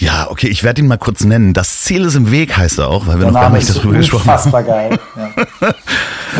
[0.00, 1.52] Ja, okay, ich werde ihn mal kurz nennen.
[1.52, 3.68] Das Ziel ist im Weg, heißt er auch, weil wir Der noch gar Name nicht
[3.68, 4.36] ist darüber gesprochen haben.
[4.36, 4.98] Unfassbar geil.
[5.14, 5.74] Ja.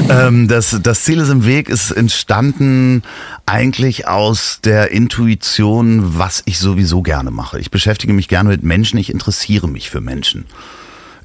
[0.27, 3.03] ähm, das, das Ziel ist im Weg ist entstanden
[3.45, 7.61] eigentlich aus der Intuition, was ich sowieso gerne mache.
[7.61, 10.47] Ich beschäftige mich gerne mit Menschen, ich interessiere mich für Menschen.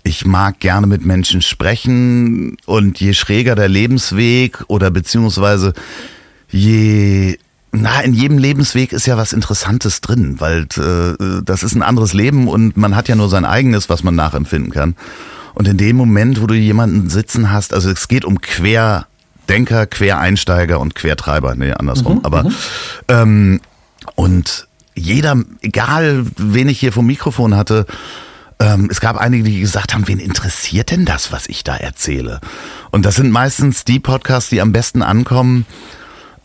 [0.08, 5.74] Ich mag gerne mit Menschen sprechen und je schräger der Lebensweg oder beziehungsweise
[6.52, 7.40] je
[7.72, 12.14] na, in jedem Lebensweg ist ja was Interessantes drin, weil äh, das ist ein anderes
[12.14, 14.96] Leben und man hat ja nur sein eigenes, was man nachempfinden kann.
[15.56, 20.80] Und in dem Moment, wo du jemanden sitzen hast, also es geht um Querdenker, Quereinsteiger
[20.80, 22.46] und Quertreiber, nee, andersrum, aber
[23.08, 23.60] ähm,
[24.14, 27.88] und jeder, egal wen ich hier vom Mikrofon hatte,
[28.60, 32.40] ähm, es gab einige, die gesagt haben, wen interessiert denn das, was ich da erzähle?
[32.92, 35.66] Und das sind meistens die Podcasts, die am besten ankommen,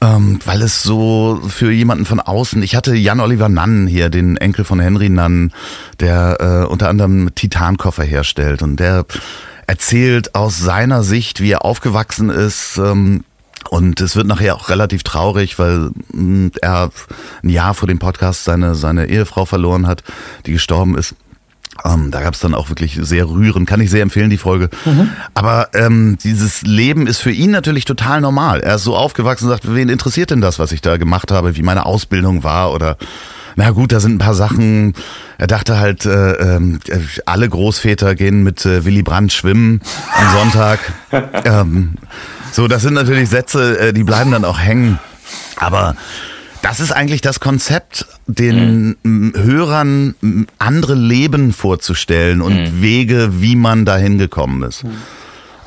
[0.01, 4.65] ähm, weil es so für jemanden von außen, ich hatte Jan-Oliver Nann hier, den Enkel
[4.65, 5.53] von Henry Nann,
[6.01, 9.05] der äh, unter anderem Titankoffer herstellt und der
[9.67, 13.25] erzählt aus seiner Sicht, wie er aufgewachsen ist, ähm,
[13.69, 16.91] und es wird nachher auch relativ traurig, weil mh, er
[17.45, 20.03] ein Jahr vor dem Podcast seine, seine Ehefrau verloren hat,
[20.47, 21.15] die gestorben ist.
[21.85, 24.69] Ähm, da gab es dann auch wirklich sehr rührend, kann ich sehr empfehlen, die Folge.
[25.35, 28.61] Aber ähm, dieses Leben ist für ihn natürlich total normal.
[28.61, 31.57] Er ist so aufgewachsen und sagt, wen interessiert denn das, was ich da gemacht habe,
[31.57, 32.97] wie meine Ausbildung war oder
[33.57, 34.95] na gut, da sind ein paar Sachen.
[35.39, 36.79] Er dachte halt, äh, ähm,
[37.27, 39.81] alle Großväter gehen mit äh, Willy Brandt schwimmen
[40.17, 40.79] am Sonntag.
[41.45, 41.95] ähm,
[42.53, 44.99] so, das sind natürlich Sätze, äh, die bleiben dann auch hängen.
[45.57, 45.95] Aber
[46.63, 50.15] das ist eigentlich das Konzept, den m, Hörern
[50.59, 54.85] andere Leben vorzustellen und Wege, wie man dahin gekommen ist.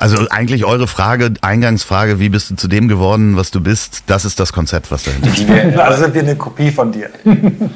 [0.00, 4.24] Also eigentlich eure Frage, Eingangsfrage, wie bist du zu dem geworden, was du bist, das
[4.24, 5.78] ist das Konzept, was dahinter steht.
[5.78, 7.08] Also sind wir eine Kopie von dir.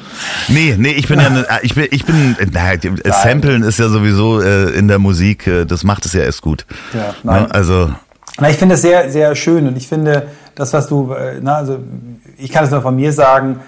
[0.47, 2.79] Nee, nee, ich bin ja, ne- ich bin, ich bin, naja,
[3.23, 6.65] Samplen ist ja sowieso äh, in der Musik, äh, das macht es ja erst gut.
[6.93, 7.43] Ja, nein.
[7.43, 7.51] Ne?
[7.53, 7.93] Also,
[8.39, 10.27] Na, ich finde es sehr, sehr schön und ich finde,
[10.59, 11.79] das, was du, äh, na, also
[12.37, 13.61] ich kann es nur von mir sagen,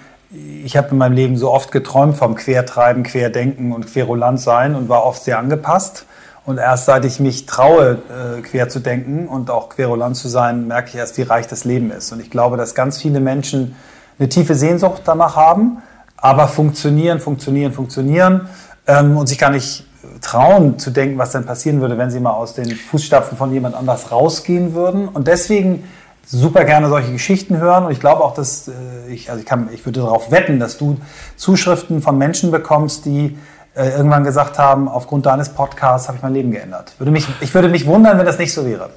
[0.64, 4.88] ich habe in meinem Leben so oft geträumt vom Quertreiben, Querdenken und Querulant sein und
[4.88, 6.06] war oft sehr angepasst.
[6.44, 10.66] Und erst seit ich mich traue, äh, quer zu denken und auch querulant zu sein,
[10.66, 12.12] merke ich erst, wie reich das Leben ist.
[12.12, 13.76] Und ich glaube, dass ganz viele Menschen
[14.18, 15.78] eine tiefe Sehnsucht danach haben,
[16.16, 18.48] aber funktionieren, funktionieren, funktionieren
[18.86, 19.86] ähm, und sich gar nicht
[20.20, 23.76] trauen zu denken, was dann passieren würde, wenn sie mal aus den Fußstapfen von jemand
[23.76, 25.08] anders rausgehen würden.
[25.08, 25.84] Und deswegen
[26.26, 27.84] super gerne solche Geschichten hören.
[27.84, 28.72] Und ich glaube auch, dass äh,
[29.12, 30.98] ich, also ich, kann, ich würde darauf wetten, dass du
[31.36, 33.38] Zuschriften von Menschen bekommst, die
[33.74, 36.94] äh, irgendwann gesagt haben, aufgrund deines Podcasts habe ich mein Leben geändert.
[36.98, 38.90] Würde mich, ich würde mich wundern, wenn das nicht so wäre.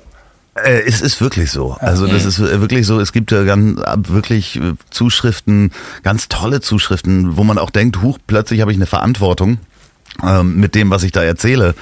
[0.56, 1.76] Äh, es ist wirklich so.
[1.80, 3.00] Also das ist äh, wirklich so.
[3.00, 5.72] Es gibt ja ganz äh, wirklich äh, Zuschriften,
[6.04, 9.58] ganz tolle Zuschriften, wo man auch denkt, huch, plötzlich habe ich eine Verantwortung
[10.24, 11.76] ähm, mit dem, was ich da erzähle.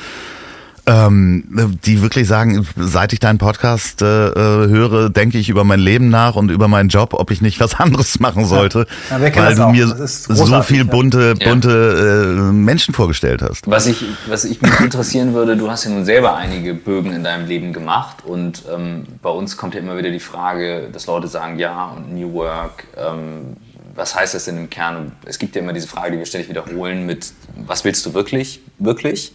[0.85, 4.33] Ähm, die wirklich sagen, seit ich deinen Podcast äh, äh,
[4.67, 7.75] höre, denke ich über mein Leben nach und über meinen Job, ob ich nicht was
[7.79, 9.71] anderes machen sollte, Ja, weil du auch.
[9.71, 11.49] mir so viel bunte, Ja.
[11.49, 13.65] bunte äh, Menschen vorgestellt hast.
[13.65, 17.23] Was ich, was ich mich interessieren würde, du hast ja nun selber einige Bögen in
[17.23, 21.29] deinem Leben gemacht und ähm, bei uns kommt ja immer wieder die Frage, dass Leute
[21.29, 23.55] sagen, ja, und New Work, ähm,
[23.95, 25.13] was heißt das denn im Kern?
[25.23, 27.31] Es gibt ja immer diese Frage, die wir ständig wiederholen mit,
[27.65, 29.33] was willst du wirklich, wirklich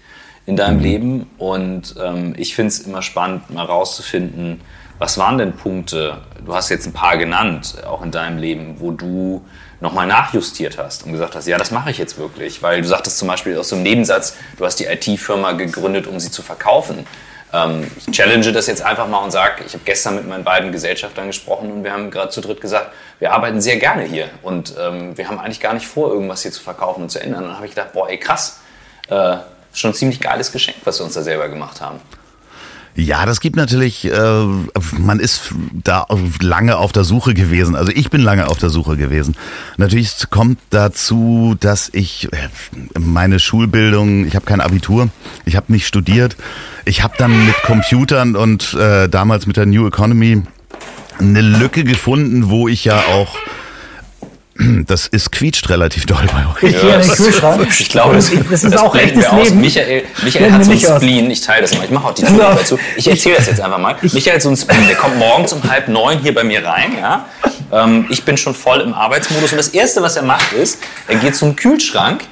[0.49, 1.31] in deinem Leben?
[1.37, 4.63] Und ähm, ich finde es immer spannend, mal rauszufinden,
[4.99, 8.91] was waren denn Punkte, du hast jetzt ein paar genannt, auch in deinem Leben, wo
[8.91, 9.45] du
[9.81, 12.63] nochmal nachjustiert hast und gesagt hast, ja, das mache ich jetzt wirklich.
[12.63, 16.19] Weil du sagtest zum Beispiel aus so einem Nebensatz, du hast die IT-Firma gegründet, um
[16.19, 17.07] sie zu verkaufen.
[17.53, 20.73] Ähm, ich challenge das jetzt einfach mal und sage, ich habe gestern mit meinen beiden
[20.73, 24.75] Gesellschaftern gesprochen und wir haben gerade zu dritt gesagt, wir arbeiten sehr gerne hier und
[24.81, 27.43] ähm, wir haben eigentlich gar nicht vor, irgendwas hier zu verkaufen und zu ändern.
[27.43, 28.61] Und dann habe ich gedacht, boah, ey, krass,
[29.11, 29.37] äh,
[29.79, 32.01] schon ein ziemlich geiles Geschenk, was wir uns da selber gemacht haben.
[32.99, 34.45] Ja, das gibt natürlich, äh,
[34.99, 36.07] man ist da
[36.41, 37.77] lange auf der Suche gewesen.
[37.77, 39.37] Also ich bin lange auf der Suche gewesen.
[39.77, 42.49] Natürlich kommt dazu, dass ich äh,
[42.99, 45.11] meine Schulbildung, ich habe kein Abitur,
[45.45, 46.37] ich habe nicht studiert.
[46.87, 50.43] Ich habe dann mit Computern und äh, damals mit der New Economy
[51.21, 53.37] eine Lücke gefunden, wo ich ja auch,
[54.87, 56.75] das ist quietscht relativ doll bei euch.
[56.75, 57.67] Ich in den Kühlschrank.
[57.79, 59.45] Ich glaube, das, das ist das auch echtes wir aus.
[59.49, 59.61] Leben.
[59.61, 60.97] Michael, Michael hat so einen nicht aus.
[61.03, 61.31] Spleen.
[61.31, 61.85] Ich teile das mal.
[61.85, 62.29] Ich mache auch die Ja.
[62.29, 62.79] Tür dazu.
[62.97, 63.97] Ich erzähle das jetzt einfach mal.
[64.03, 64.87] Michael hat so einen Spleen.
[64.89, 67.27] Der kommt morgens um halb neun hier bei mir rein, ja,
[67.71, 71.17] Ähm, ich bin schon voll im Arbeitsmodus und das Erste, was er macht, ist, er
[71.17, 72.23] geht zum Kühlschrank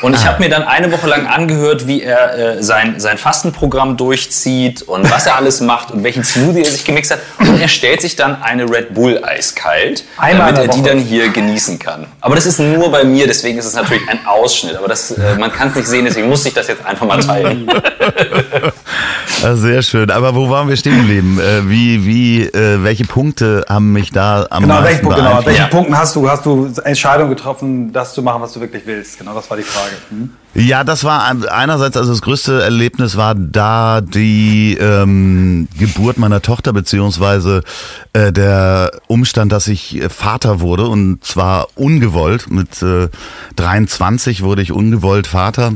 [0.00, 3.98] und ich habe mir dann eine Woche lang angehört, wie er äh, sein, sein Fastenprogramm
[3.98, 7.18] durchzieht und was er alles macht und welchen Smoothie er sich gemixt hat.
[7.38, 11.28] Und er stellt sich dann eine Red Bull eiskalt, Einmal damit er die dann hier
[11.28, 12.06] genießen kann.
[12.20, 14.76] Aber das ist nur bei mir, deswegen ist es natürlich ein Ausschnitt.
[14.76, 17.20] Aber das, äh, man kann es nicht sehen, deswegen muss ich das jetzt einfach mal
[17.20, 17.66] teilen.
[19.42, 20.10] Ja, sehr schön.
[20.10, 21.38] Aber wo waren wir stehen geblieben?
[21.40, 25.40] Äh, wie, wie, äh, welche Punkte haben mich da am Genau, meisten Punkt, genau.
[25.44, 25.66] welchen Ja.
[25.68, 29.18] Punkten hast du, hast du Entscheidungen getroffen, das zu machen, was du wirklich willst?
[29.18, 29.92] Genau, das war die Frage.
[30.10, 30.30] Hm?
[30.54, 36.40] Ja, das war ein- einerseits, also das größte Erlebnis war da die ähm, Geburt meiner
[36.40, 37.62] Tochter, beziehungsweise
[38.14, 42.50] äh, der Umstand, dass ich Vater wurde und zwar ungewollt.
[42.50, 43.08] Mit äh,
[43.56, 45.72] 23 wurde ich ungewollt Vater.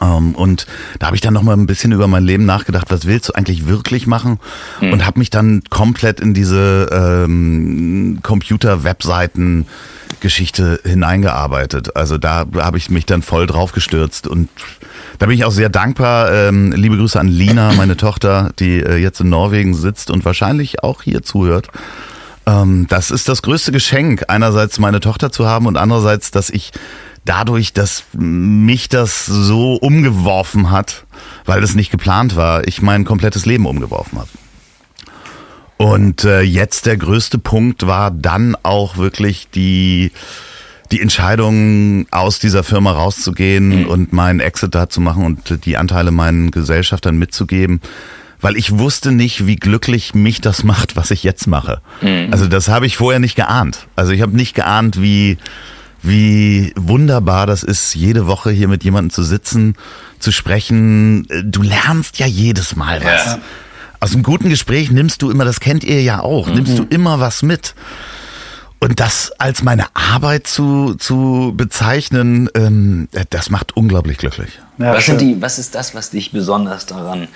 [0.00, 0.66] Ähm, und
[0.98, 3.32] da habe ich dann noch mal ein bisschen über mein Leben nachgedacht, was willst du
[3.34, 4.38] eigentlich wirklich machen?
[4.80, 9.66] Und habe mich dann komplett in diese ähm, Computer-Webseiten
[10.20, 11.96] Geschichte hineingearbeitet.
[11.96, 14.48] Also da habe ich mich dann voll drauf gestürzt und
[15.18, 16.32] da bin ich auch sehr dankbar.
[16.32, 20.82] Ähm, liebe Grüße an Lina, meine Tochter, die äh, jetzt in Norwegen sitzt und wahrscheinlich
[20.82, 21.68] auch hier zuhört.
[22.46, 26.72] Ähm, das ist das größte Geschenk, einerseits meine Tochter zu haben und andererseits, dass ich
[27.26, 31.04] dadurch, dass mich das so umgeworfen hat,
[31.44, 34.28] weil das nicht geplant war, ich mein komplettes Leben umgeworfen habe.
[35.76, 40.10] Und äh, jetzt der größte Punkt war dann auch wirklich die
[40.92, 46.12] die Entscheidung, aus dieser Firma rauszugehen und meinen Exit da zu machen und die Anteile
[46.12, 47.80] meinen Gesellschaftern mitzugeben,
[48.40, 51.80] weil ich wusste nicht, wie glücklich mich das macht, was ich jetzt mache.
[52.30, 53.88] Also das habe ich vorher nicht geahnt.
[53.96, 55.38] Also ich habe nicht geahnt, wie
[56.06, 59.76] wie wunderbar das ist, jede Woche hier mit jemandem zu sitzen,
[60.18, 61.26] zu sprechen.
[61.44, 63.26] Du lernst ja jedes Mal was.
[63.26, 63.38] Ja.
[64.00, 67.18] Aus einem guten Gespräch nimmst du immer, das kennt ihr ja auch, nimmst du immer
[67.18, 67.74] was mit.
[68.78, 74.60] Und das als meine Arbeit zu, zu bezeichnen, ähm, das macht unglaublich glücklich.
[74.78, 77.28] Ja, was, sind die, was ist das, was dich besonders daran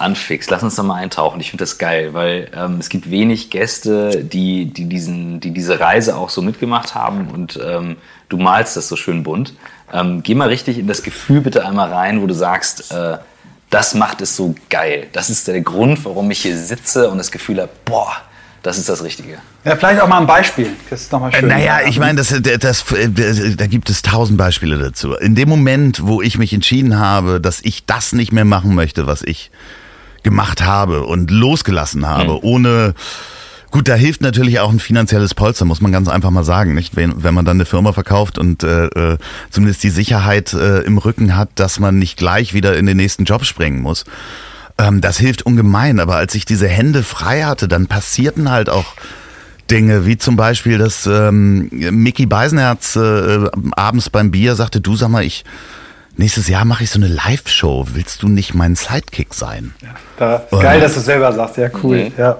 [0.00, 0.50] anfixt?
[0.50, 1.40] Lass uns da mal eintauchen.
[1.40, 5.80] Ich finde das geil, weil ähm, es gibt wenig Gäste, die, die, diesen, die diese
[5.80, 7.96] Reise auch so mitgemacht haben und ähm,
[8.28, 9.54] du malst das so schön bunt.
[9.92, 13.18] Ähm, geh mal richtig in das Gefühl bitte einmal rein, wo du sagst, äh,
[13.70, 15.06] das macht es so geil.
[15.12, 18.16] Das ist der Grund, warum ich hier sitze und das Gefühl habe, boah,
[18.62, 19.38] das ist das Richtige.
[19.64, 20.70] Ja, vielleicht auch mal ein Beispiel.
[20.90, 21.48] Das ist nochmal schön.
[21.48, 25.14] Naja, ich meine, das, das, das, äh, da gibt es tausend Beispiele dazu.
[25.14, 29.06] In dem Moment, wo ich mich entschieden habe, dass ich das nicht mehr machen möchte,
[29.06, 29.50] was ich
[30.22, 32.94] gemacht habe und losgelassen habe, ohne
[33.70, 36.96] Gut, da hilft natürlich auch ein finanzielles Polster, muss man ganz einfach mal sagen, nicht?
[36.96, 39.18] Wenn, wenn man dann eine Firma verkauft und äh, äh,
[39.50, 43.24] zumindest die Sicherheit äh, im Rücken hat, dass man nicht gleich wieder in den nächsten
[43.24, 44.04] Job springen muss.
[44.76, 46.00] Ähm, das hilft ungemein.
[46.00, 48.94] Aber als ich diese Hände frei hatte, dann passierten halt auch
[49.70, 55.10] Dinge, wie zum Beispiel, dass ähm, Mickey Beisenherz äh, abends beim Bier sagte, du sag
[55.10, 55.44] mal, ich
[56.16, 57.88] nächstes Jahr mache ich so eine Live-Show.
[57.94, 59.74] Willst du nicht mein Sidekick sein?
[60.18, 61.56] Da, geil, dass du es selber sagst.
[61.56, 62.04] Ja, cool.
[62.04, 62.12] Mhm.
[62.18, 62.38] Ja.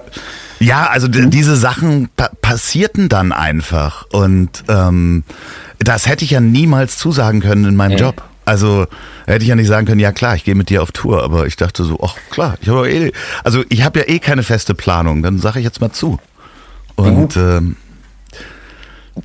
[0.59, 5.23] Ja, also d- diese Sachen pa passierten dann einfach und ähm,
[5.79, 8.21] das hätte ich ja niemals zusagen können in meinem Job.
[8.45, 8.85] Also
[9.25, 11.47] hätte ich ja nicht sagen können, ja klar, ich gehe mit dir auf Tour, aber
[11.47, 13.11] ich dachte so, ach klar, ich habe eh,
[13.43, 16.19] also ich habe ja eh keine feste Planung, dann sage ich jetzt mal zu.
[16.95, 17.75] Und ähm,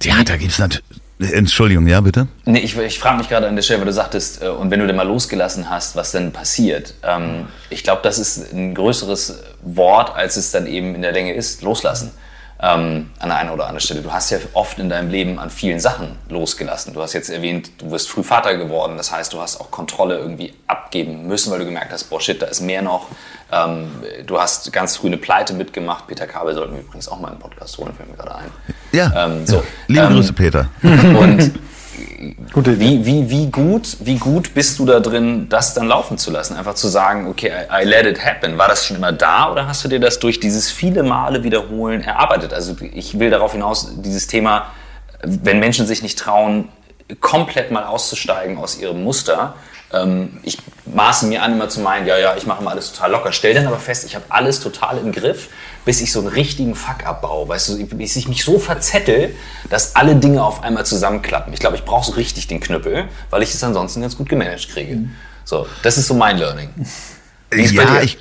[0.02, 0.84] ja, da gibt's natürlich,
[1.18, 2.28] Entschuldigung, ja bitte.
[2.44, 4.80] Nee, ich, ich frage mich gerade an der Stelle, weil du sagtest, äh, und wenn
[4.80, 6.94] du denn mal losgelassen hast, was denn passiert?
[7.02, 11.32] Ähm, ich glaube, das ist ein größeres Wort, als es dann eben in der Länge
[11.32, 12.10] ist, loslassen.
[12.58, 14.00] Ähm, an der einen oder anderen Stelle.
[14.00, 16.94] Du hast ja oft in deinem Leben an vielen Sachen losgelassen.
[16.94, 18.96] Du hast jetzt erwähnt, du wirst früh Vater geworden.
[18.96, 22.40] Das heißt, du hast auch Kontrolle irgendwie abgeben müssen, weil du gemerkt hast, boah, shit,
[22.40, 23.08] da ist mehr noch.
[23.52, 23.90] Ähm,
[24.26, 26.06] du hast ganz früh eine Pleite mitgemacht.
[26.06, 28.50] Peter Kabel sollten wir übrigens auch mal einen Podcast holen, fällt mir gerade ein.
[28.90, 29.62] Ja, Ähm, so.
[29.88, 30.68] liebe Ähm, Grüße, Peter.
[30.82, 31.52] Und.
[32.54, 36.56] Wie, wie, wie, gut, wie gut bist du da drin, das dann laufen zu lassen?
[36.56, 38.58] Einfach zu sagen, okay, I, I let it happen.
[38.58, 42.02] War das schon immer da oder hast du dir das durch dieses viele Male wiederholen
[42.02, 42.52] erarbeitet?
[42.54, 44.72] Also ich will darauf hinaus, dieses Thema,
[45.22, 46.68] wenn Menschen sich nicht trauen,
[47.20, 49.54] komplett mal auszusteigen aus ihrem Muster.
[49.92, 53.12] Ähm, ich maße mir an, immer zu meinen, ja, ja, ich mache mal alles total
[53.12, 53.32] locker.
[53.32, 55.48] Stell dann aber fest, ich habe alles total im Griff,
[55.86, 57.48] bis ich so einen richtigen Fuck abbaue.
[57.48, 59.34] Weißt du, bis ich mich so verzettel,
[59.70, 61.54] dass alle Dinge auf einmal zusammenklappen.
[61.54, 64.68] Ich glaube, ich brauche so richtig den Knüppel, weil ich es ansonsten ganz gut gemanagt
[64.68, 64.98] kriege.
[65.44, 66.68] So, das ist so mein Learning.
[67.72, 68.18] Ja, ich,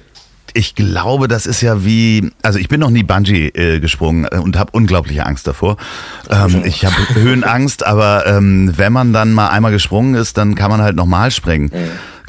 [0.54, 4.38] ich glaube, das ist ja wie, also ich bin noch nie Bungee äh, gesprungen äh,
[4.38, 5.78] und habe unglaubliche Angst davor.
[6.30, 10.70] Ähm, ich habe Höhenangst, aber ähm, wenn man dann mal einmal gesprungen ist, dann kann
[10.70, 11.72] man halt nochmal springen.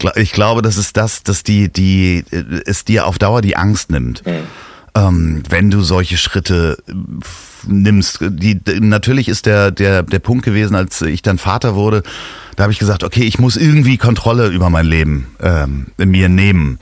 [0.00, 3.56] Gla- Ich glaube, das ist das, dass die, die äh, es dir auf Dauer die
[3.56, 4.22] Angst nimmt.
[4.96, 6.92] Ähm, wenn du solche Schritte äh,
[7.66, 8.18] nimmst.
[8.20, 12.02] Die, natürlich ist der, der, der Punkt gewesen, als ich dann Vater wurde,
[12.56, 16.78] da habe ich gesagt, okay, ich muss irgendwie Kontrolle über mein Leben ähm, mir nehmen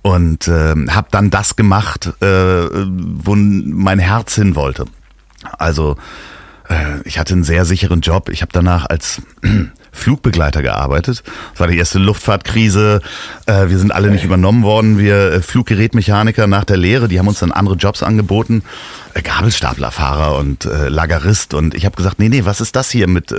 [0.00, 4.86] und äh, habe dann das gemacht, äh, wo mein Herz hin wollte.
[5.58, 5.96] Also
[6.68, 8.28] äh, ich hatte einen sehr sicheren Job.
[8.28, 9.22] Ich habe danach als
[9.92, 11.22] Flugbegleiter gearbeitet.
[11.52, 13.00] Das war die erste Luftfahrtkrise.
[13.46, 14.98] Äh, wir sind alle nicht übernommen worden.
[14.98, 18.62] Wir äh, Fluggerätmechaniker nach der Lehre, die haben uns dann andere Jobs angeboten.
[19.20, 21.52] Gabelstaplerfahrer und Lagerist.
[21.52, 23.34] Und ich habe gesagt, nee, nee, was ist das hier mit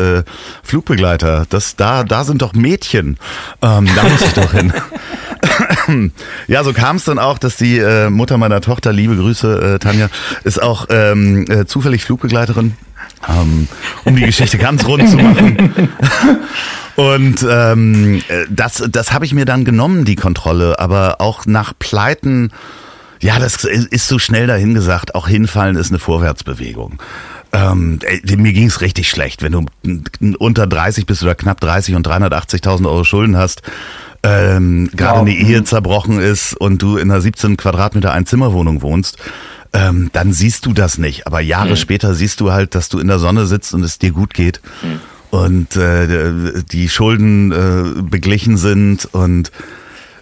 [0.61, 1.45] Flugbegleiter?
[1.49, 3.17] Das, da, da sind doch Mädchen.
[3.61, 6.11] Ähm, da muss ich doch hin.
[6.47, 10.09] ja, so kam es dann auch, dass die Mutter meiner Tochter, liebe Grüße, Tanja,
[10.43, 12.75] ist auch ähm, zufällig Flugbegleiterin
[13.27, 15.89] um die Geschichte ganz rund zu machen.
[16.95, 22.51] Und ähm, das, das habe ich mir dann genommen, die Kontrolle, aber auch nach Pleiten,
[23.21, 27.01] ja, das ist so schnell dahingesagt, auch hinfallen ist eine Vorwärtsbewegung.
[27.51, 29.65] Ähm, mir ging es richtig schlecht, wenn du
[30.37, 33.61] unter 30 bist oder knapp 30 und 380.000 Euro Schulden hast,
[34.21, 39.17] ähm, gerade eine Ehe zerbrochen ist und du in einer 17 Quadratmeter Einzimmerwohnung wohnst
[39.73, 41.27] ähm, dann siehst du das nicht.
[41.27, 41.75] Aber Jahre mhm.
[41.77, 44.61] später siehst du halt, dass du in der Sonne sitzt und es dir gut geht
[44.81, 44.99] mhm.
[45.31, 49.51] und äh, die Schulden äh, beglichen sind und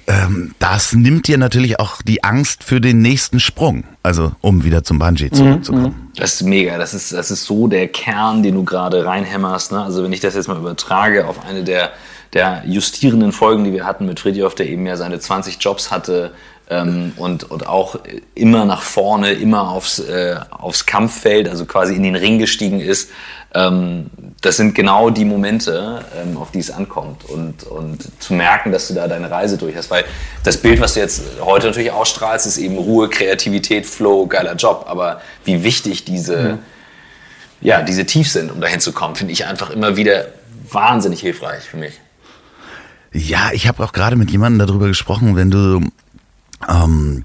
[0.10, 3.84] ähm, das nimmt dir natürlich auch die Angst für den nächsten Sprung.
[4.04, 5.86] Also um wieder zum Bungee mhm, zurückzukommen.
[5.86, 6.12] Mhm.
[6.16, 6.78] Das ist mega.
[6.78, 9.74] Das ist, das ist so der Kern, den du gerade reinhämmerst.
[9.74, 9.84] Ne?
[9.84, 11.92] Also wenn ich das jetzt mal übertrage auf eine der,
[12.34, 16.34] der justierenden Folgen, die wir hatten mit Fridjof, der eben ja seine 20 Jobs hatte,
[16.70, 17.98] ähm, und, und auch
[18.36, 23.10] immer nach vorne, immer aufs, äh, aufs Kampffeld, also quasi in den Ring gestiegen ist.
[23.54, 24.08] Ähm,
[24.42, 28.88] das sind genau die Momente, ähm, auf die es ankommt und, und zu merken, dass
[28.88, 29.90] du da deine Reise durch hast.
[29.90, 30.04] Weil
[30.44, 34.86] das Bild, was du jetzt heute natürlich ausstrahlst, ist eben Ruhe, Kreativität, Flow, geiler Job.
[34.88, 36.60] Aber wie wichtig diese, mhm.
[37.62, 40.26] ja, diese Tiefs sind, um dahin zu kommen, finde ich einfach immer wieder
[40.70, 42.00] wahnsinnig hilfreich für mich.
[43.14, 45.80] Ja, ich habe auch gerade mit jemandem darüber gesprochen, wenn du
[46.68, 47.24] ähm,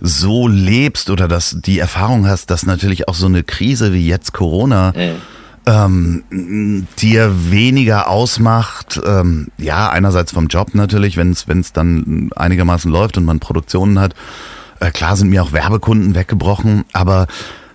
[0.00, 4.32] so lebst oder dass die Erfahrung hast, dass natürlich auch so eine Krise wie jetzt
[4.32, 6.24] Corona mhm.
[6.30, 13.16] ähm, dir weniger ausmacht, ähm, ja, einerseits vom Job natürlich, wenn es dann einigermaßen läuft
[13.16, 14.14] und man Produktionen hat.
[14.80, 17.26] Äh, klar sind mir auch Werbekunden weggebrochen, aber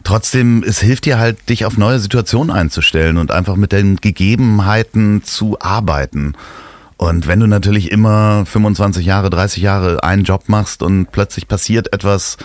[0.03, 5.23] trotzdem, es hilft dir halt, dich auf neue Situationen einzustellen und einfach mit den Gegebenheiten
[5.23, 6.35] zu arbeiten.
[6.99, 11.93] Und wenn du natürlich immer 25 Jahre, 30 Jahre einen Job machst und plötzlich passiert
[11.93, 12.35] etwas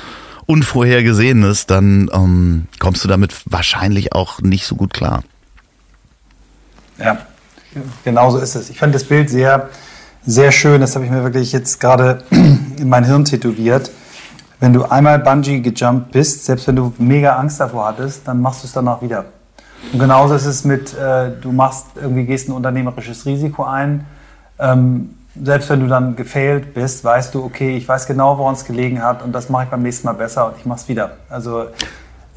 [0.46, 5.24] Unvorhergesehenes, dann ähm, kommst du damit wahrscheinlich auch nicht so gut klar.
[6.98, 7.18] Ja,
[8.04, 8.70] genau so ist es.
[8.70, 9.70] Ich fand das Bild sehr,
[10.24, 10.80] sehr schön.
[10.80, 13.90] Das habe ich mir wirklich jetzt gerade in mein Hirn tätowiert.
[14.60, 18.62] Wenn du einmal Bungee gejumpt bist, selbst wenn du mega Angst davor hattest, dann machst
[18.62, 19.24] du es danach wieder.
[19.92, 24.06] Und genauso ist es mit, äh, du machst irgendwie, gehst ein unternehmerisches Risiko ein,
[24.58, 25.10] ähm,
[25.42, 29.02] selbst wenn du dann gefailt bist, weißt du, okay, ich weiß genau, woran es gelegen
[29.02, 31.16] hat und das mache ich beim nächsten Mal besser und ich mache es wieder.
[31.28, 31.66] Also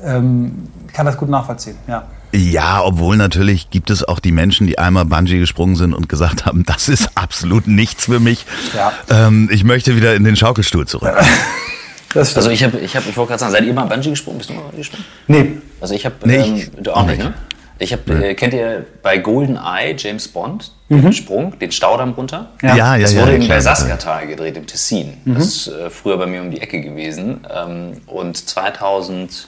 [0.04, 2.04] ähm, ich kann das gut nachvollziehen, ja.
[2.34, 6.46] Ja, obwohl natürlich gibt es auch die Menschen, die einmal Bungee gesprungen sind und gesagt
[6.46, 8.46] haben, das ist absolut nichts für mich.
[8.76, 8.92] Ja.
[9.10, 11.16] Ähm, ich möchte wieder in den Schaukelstuhl zurück.
[12.16, 14.40] also ich habe, ich, hab, ich wollte gerade sagen, seid ihr mal Bungee gesprungen?
[14.40, 15.06] Bist du mal Bungee gesprungen?
[15.28, 15.58] Nee.
[15.80, 17.34] Also ich habe, nee, ähm, du auch nicht, ne?
[17.80, 21.14] Ich habe, äh, kennt ihr bei Golden Eye James Bond den mhm.
[21.14, 22.52] Sprung, den Staudamm runter?
[22.62, 23.02] Ja, ja, ja.
[23.02, 25.18] Das wurde ja, im Bersaska-Tal gedreht, im Tessin.
[25.26, 25.36] Mhm.
[25.36, 27.46] Das ist äh, früher bei mir um die Ecke gewesen.
[27.54, 29.48] Ähm, und 2005,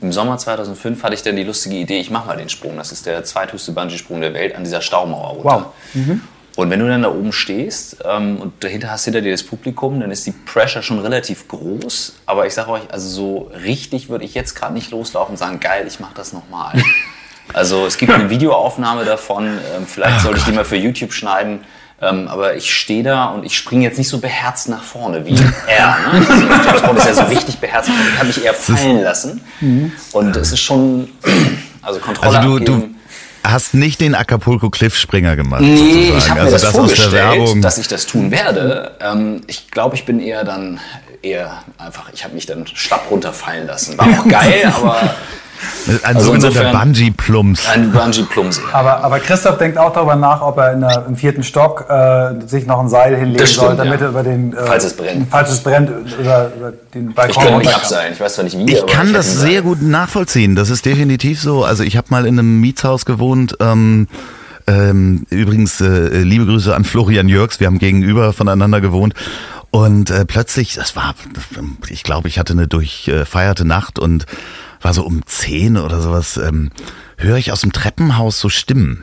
[0.00, 2.76] im Sommer 2005, hatte ich dann die lustige Idee, ich mache mal den Sprung.
[2.76, 5.72] Das ist der zweithöchste Bungee-Sprung der Welt an dieser Staumauer runter.
[5.94, 6.16] Wow.
[6.56, 10.00] Und wenn du dann da oben stehst ähm, und dahinter hast hinter dir das Publikum,
[10.00, 12.16] dann ist die Pressure schon relativ groß.
[12.24, 15.60] Aber ich sage euch, also so richtig würde ich jetzt gerade nicht loslaufen und sagen,
[15.60, 16.72] geil, ich mache das nochmal.
[17.52, 21.12] also es gibt eine Videoaufnahme davon, ähm, vielleicht oh sollte ich die mal für YouTube
[21.12, 21.60] schneiden.
[22.00, 25.34] Ähm, aber ich stehe da und ich springe jetzt nicht so beherzt nach vorne wie
[25.66, 25.96] er.
[26.12, 26.26] Ne?
[26.28, 27.90] Also James Bond ist ja so richtig beherzt.
[27.90, 29.40] Ich habe mich eher fallen lassen.
[29.60, 29.92] Mhm.
[30.12, 31.08] Und es ist schon,
[31.82, 32.95] also Kontrolle also du, du
[33.50, 35.62] hast nicht den Acapulco Cliffspringer gemacht.
[35.62, 36.18] Nee, sozusagen.
[36.18, 38.92] ich habe mir also das, das vorgestellt, dass ich das tun werde.
[39.00, 40.80] Ähm, ich glaube, ich bin eher dann
[41.22, 43.98] eher einfach, ich habe mich dann schlapp runterfallen lassen.
[43.98, 45.14] War auch geil, aber
[46.02, 47.68] ein also sogenannter Bungee-Plums.
[47.68, 48.74] Ein Bungee-Plums, ja.
[48.74, 52.66] Aber, aber Christoph denkt auch darüber nach, ob er der, im vierten Stock äh, sich
[52.66, 54.06] noch ein Seil hinlegen stimmt, soll, damit ja.
[54.06, 54.52] er über den...
[54.52, 55.28] Äh, falls es brennt.
[55.30, 57.42] Falls es brennt, über, über den Balkon...
[57.42, 59.82] Ich kann nicht abseilen, ich weiß zwar nicht wie, Ich kann ich das sehr gut
[59.82, 61.64] nachvollziehen, das ist definitiv so.
[61.64, 64.08] Also ich habe mal in einem Mietshaus gewohnt, ähm,
[64.68, 69.14] ähm, übrigens, äh, liebe Grüße an Florian Jörgs, wir haben gegenüber voneinander gewohnt.
[69.70, 71.14] Und äh, plötzlich, das war,
[71.88, 74.26] ich glaube, ich hatte eine durchfeierte Nacht und
[74.86, 76.70] war so um zehn oder sowas, ähm,
[77.16, 79.02] höre ich aus dem Treppenhaus so Stimmen.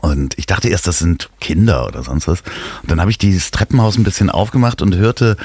[0.00, 2.40] Und ich dachte erst, das sind Kinder oder sonst was.
[2.80, 5.36] Und dann habe ich dieses Treppenhaus ein bisschen aufgemacht und hörte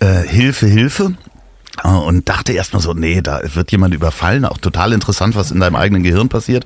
[0.00, 1.12] äh, Hilfe, Hilfe.
[1.84, 4.46] Äh, und dachte erstmal so, nee, da wird jemand überfallen.
[4.46, 6.64] Auch total interessant, was in deinem eigenen Gehirn passiert.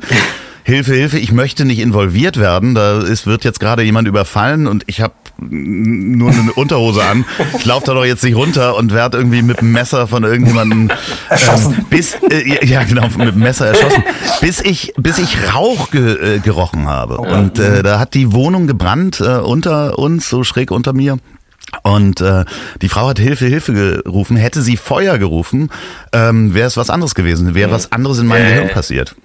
[0.65, 2.75] Hilfe, Hilfe, ich möchte nicht involviert werden.
[2.75, 7.25] Da ist, wird jetzt gerade jemand überfallen und ich habe nur eine Unterhose an.
[7.59, 10.91] Ich laufe da doch jetzt nicht runter und werde irgendwie mit dem Messer von irgendjemandem
[11.29, 11.75] erschossen.
[11.79, 14.05] Ähm, bis äh, ja genau mit dem Messer erschossen,
[14.41, 18.33] bis ich bis ich Rauch ge, äh, gerochen habe oh, und äh, da hat die
[18.33, 21.19] Wohnung gebrannt äh, unter uns so schräg unter mir.
[21.83, 22.45] Und äh,
[22.83, 24.37] die Frau hat Hilfe, Hilfe gerufen.
[24.37, 25.71] Hätte sie Feuer gerufen,
[26.13, 27.55] ähm, wäre es was anderes gewesen.
[27.55, 29.17] Wäre was anderes in meinem Gehirn passiert.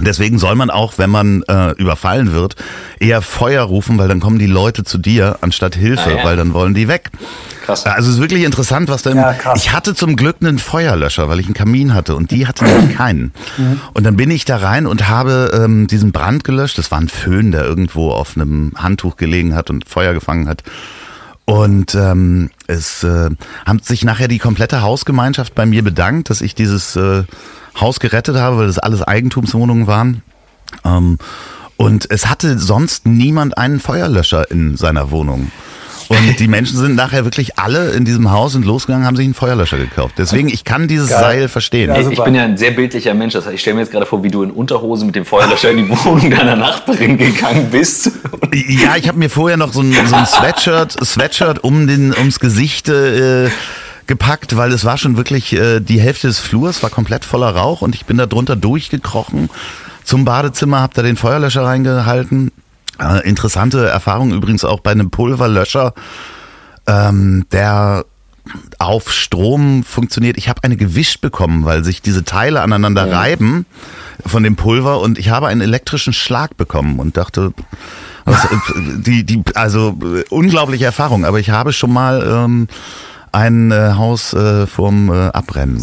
[0.00, 2.56] Und deswegen soll man auch, wenn man äh, überfallen wird,
[3.00, 6.24] eher Feuer rufen, weil dann kommen die Leute zu dir anstatt Hilfe, ah, ja.
[6.24, 7.10] weil dann wollen die weg.
[7.66, 7.84] Krass.
[7.84, 9.12] Also es ist wirklich interessant, was da.
[9.12, 12.64] Ja, ich hatte zum Glück einen Feuerlöscher, weil ich einen Kamin hatte und die hatte
[12.64, 13.34] nämlich keinen.
[13.58, 13.82] Mhm.
[13.92, 16.78] Und dann bin ich da rein und habe ähm, diesen Brand gelöscht.
[16.78, 20.62] Das war ein Föhn, der irgendwo auf einem Handtuch gelegen hat und Feuer gefangen hat.
[21.44, 23.30] Und ähm, es äh,
[23.66, 27.24] haben sich nachher die komplette Hausgemeinschaft bei mir bedankt, dass ich dieses äh,
[27.78, 30.22] Haus gerettet habe, weil das alles Eigentumswohnungen waren.
[30.84, 31.18] Ähm,
[31.76, 35.50] und es hatte sonst niemand einen Feuerlöscher in seiner Wohnung.
[36.10, 39.34] Und die Menschen sind nachher wirklich alle in diesem Haus und losgegangen, haben sich einen
[39.34, 40.16] Feuerlöscher gekauft.
[40.18, 41.20] Deswegen, ich kann dieses Geil.
[41.20, 41.88] Seil verstehen.
[41.88, 43.34] Ja, ich bin ja ein sehr bildlicher Mensch.
[43.34, 45.70] Das heißt, ich stelle mir jetzt gerade vor, wie du in Unterhose mit dem Feuerlöscher
[45.70, 48.10] in die Wohnung deiner Nachbarin gegangen bist.
[48.52, 52.40] Ja, ich habe mir vorher noch so ein, so ein Sweatshirt, Sweatshirt um den, ums
[52.40, 53.48] Gesicht äh,
[54.08, 57.82] gepackt, weil es war schon wirklich äh, die Hälfte des Flurs war komplett voller Rauch
[57.82, 59.48] und ich bin da drunter durchgekrochen
[60.02, 62.50] zum Badezimmer, habe da den Feuerlöscher reingehalten.
[63.00, 65.94] Äh, interessante Erfahrung übrigens auch bei einem Pulverlöscher,
[66.86, 68.04] ähm, der
[68.78, 70.36] auf Strom funktioniert.
[70.36, 73.18] Ich habe eine gewischt bekommen, weil sich diese Teile aneinander ja.
[73.18, 73.66] reiben
[74.26, 77.52] von dem Pulver und ich habe einen elektrischen Schlag bekommen und dachte,
[78.24, 78.48] was, äh,
[78.98, 81.24] die, die, also äh, unglaubliche Erfahrung.
[81.24, 82.68] Aber ich habe schon mal ähm,
[83.32, 85.30] ein äh, Haus äh, vorm äh,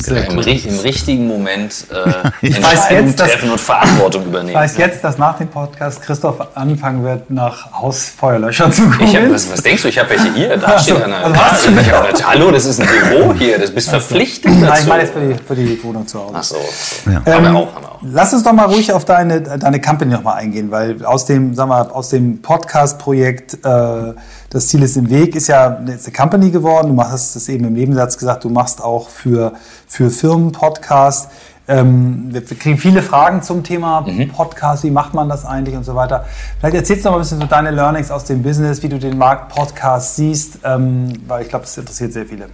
[0.04, 0.32] gerettet.
[0.32, 4.50] Im, Im, richtigen Moment äh, ich weiß jetzt, treffen dass, und Verantwortung übernehmen.
[4.50, 9.08] Ich weiß jetzt, dass nach dem Podcast Christoph anfangen wird, nach Hausfeuerlöschern zu gucken.
[9.08, 10.58] Hab, was, was, denkst du, ich habe welche hier?
[10.58, 11.24] Da steht einer.
[11.24, 14.66] Also ja, hallo, das ist ein Büro hier, das bist verpflichtet dazu.
[14.66, 16.34] Nein, ich meine jetzt für die, für die Wohnung zu Hause.
[16.36, 16.58] Ach so.
[17.06, 17.22] Ja.
[17.26, 17.97] Ähm, haben wir auch, haben wir auch.
[18.02, 21.68] Lass uns doch mal ruhig auf deine, deine Company nochmal eingehen, weil aus dem, sag
[21.68, 24.14] mal, aus dem Podcast-Projekt äh,
[24.50, 26.96] das Ziel ist im Weg, ist ja eine Company geworden.
[26.96, 29.54] Du hast es eben im Nebensatz gesagt, du machst auch für,
[29.88, 31.30] für Firmen Podcast.
[31.68, 34.30] Ähm, wir kriegen viele Fragen zum Thema mhm.
[34.30, 36.26] Podcast, wie macht man das eigentlich und so weiter.
[36.60, 39.18] Vielleicht erzählst du noch ein bisschen so deine Learnings aus dem Business, wie du den
[39.18, 42.48] Markt Podcast siehst, ähm, weil ich glaube, das interessiert sehr viele.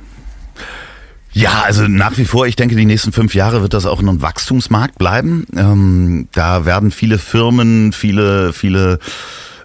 [1.34, 4.22] Ja, also nach wie vor, ich denke, die nächsten fünf Jahre wird das auch ein
[4.22, 5.46] Wachstumsmarkt bleiben.
[5.56, 9.00] Ähm, da werden viele Firmen, viele, viele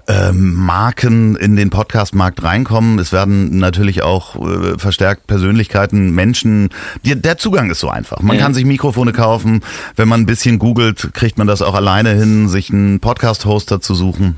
[0.09, 2.99] ähm, Marken in den Podcast-Markt reinkommen.
[2.99, 6.71] Es werden natürlich auch äh, verstärkt Persönlichkeiten, Menschen.
[7.05, 8.21] Die, der Zugang ist so einfach.
[8.21, 8.43] Man ja.
[8.43, 9.61] kann sich Mikrofone kaufen.
[9.97, 13.95] Wenn man ein bisschen googelt, kriegt man das auch alleine hin, sich einen Podcast-Hoster zu
[13.95, 14.37] suchen.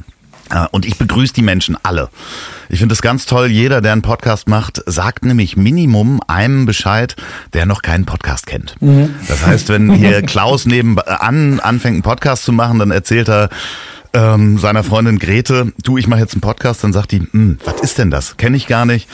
[0.50, 2.08] Äh, und ich begrüße die Menschen alle.
[2.68, 7.16] Ich finde es ganz toll, jeder, der einen Podcast macht, sagt nämlich Minimum einem Bescheid,
[7.52, 8.76] der noch keinen Podcast kennt.
[8.80, 9.14] Mhm.
[9.28, 13.48] Das heißt, wenn hier Klaus nebenan anfängt, einen Podcast zu machen, dann erzählt er,
[14.12, 17.80] ähm, seiner Freundin Grete, du, ich mache jetzt einen Podcast, dann sagt die, hm, was
[17.80, 18.36] ist denn das?
[18.36, 19.08] Kenne ich gar nicht.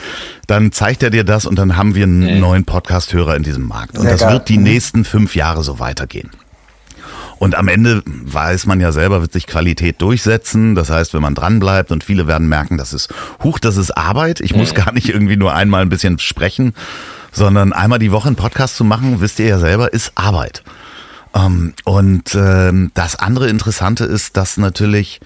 [0.47, 2.39] Dann zeigt er dir das und dann haben wir einen mhm.
[2.39, 3.97] neuen Podcast-Hörer in diesem Markt.
[3.97, 4.33] Und Sehr das geil.
[4.33, 4.63] wird die mhm.
[4.63, 6.31] nächsten fünf Jahre so weitergehen.
[7.39, 10.75] Und am Ende weiß man ja selber, wird sich Qualität durchsetzen.
[10.75, 13.13] Das heißt, wenn man dranbleibt und viele werden merken, das ist,
[13.43, 14.41] huch, das ist Arbeit.
[14.41, 14.75] Ich muss mhm.
[14.77, 16.73] gar nicht irgendwie nur einmal ein bisschen sprechen,
[17.31, 20.63] sondern einmal die Woche einen Podcast zu machen, wisst ihr ja selber, ist Arbeit.
[21.33, 25.19] Ähm, und ähm, das andere Interessante ist, dass natürlich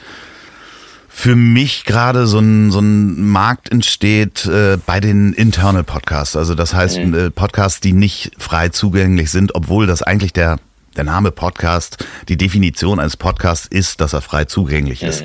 [1.13, 6.35] für mich gerade so ein, so ein Markt entsteht äh, bei den Internal Podcasts.
[6.35, 7.13] Also das heißt mhm.
[7.13, 10.57] äh, Podcasts, die nicht frei zugänglich sind, obwohl das eigentlich der,
[10.95, 15.23] der Name Podcast, die Definition eines Podcasts ist, dass er frei zugänglich ist.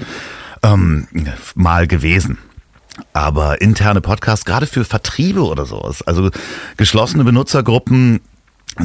[0.62, 1.09] Ähm,
[1.55, 2.39] mal gewesen.
[3.12, 6.31] Aber interne Podcasts, gerade für Vertriebe oder sowas, also
[6.77, 8.21] geschlossene Benutzergruppen,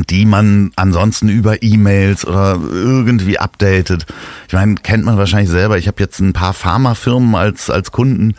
[0.09, 4.05] die man ansonsten über E-Mails oder irgendwie updatet.
[4.47, 5.77] Ich meine, kennt man wahrscheinlich selber.
[5.77, 8.35] Ich habe jetzt ein paar Pharmafirmen als, als Kunden.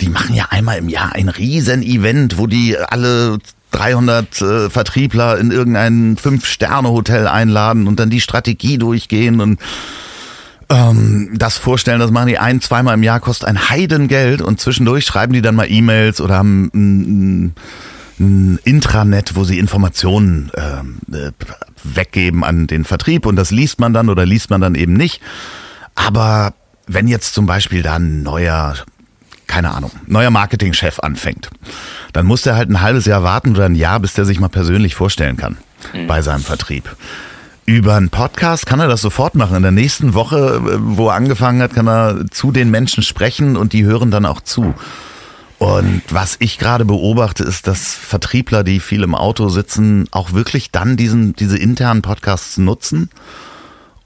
[0.00, 3.38] Die machen ja einmal im Jahr ein riesen Event, wo die alle
[3.72, 9.58] 300 äh, Vertriebler in irgendein Fünf-Sterne-Hotel einladen und dann die Strategie durchgehen und
[10.68, 15.04] ähm, das vorstellen, das machen die ein, zweimal im Jahr, kostet ein Heidengeld und zwischendurch
[15.04, 17.54] schreiben die dann mal E-Mails oder haben ein,
[18.18, 21.30] ein Intranet, wo sie Informationen äh,
[21.84, 25.20] weggeben an den Vertrieb und das liest man dann oder liest man dann eben nicht.
[25.94, 26.54] Aber
[26.86, 28.76] wenn jetzt zum Beispiel da ein neuer
[29.52, 31.50] keine Ahnung, neuer Marketingchef anfängt,
[32.14, 34.48] dann muss der halt ein halbes Jahr warten oder ein Jahr, bis der sich mal
[34.48, 35.58] persönlich vorstellen kann
[35.92, 36.06] mhm.
[36.06, 36.96] bei seinem Vertrieb.
[37.66, 39.56] Über einen Podcast kann er das sofort machen.
[39.56, 43.58] In der nächsten Woche, äh, wo er angefangen hat, kann er zu den Menschen sprechen
[43.58, 44.72] und die hören dann auch zu.
[45.58, 50.70] Und was ich gerade beobachte, ist, dass Vertriebler, die viel im Auto sitzen, auch wirklich
[50.70, 53.10] dann diesen, diese internen Podcasts nutzen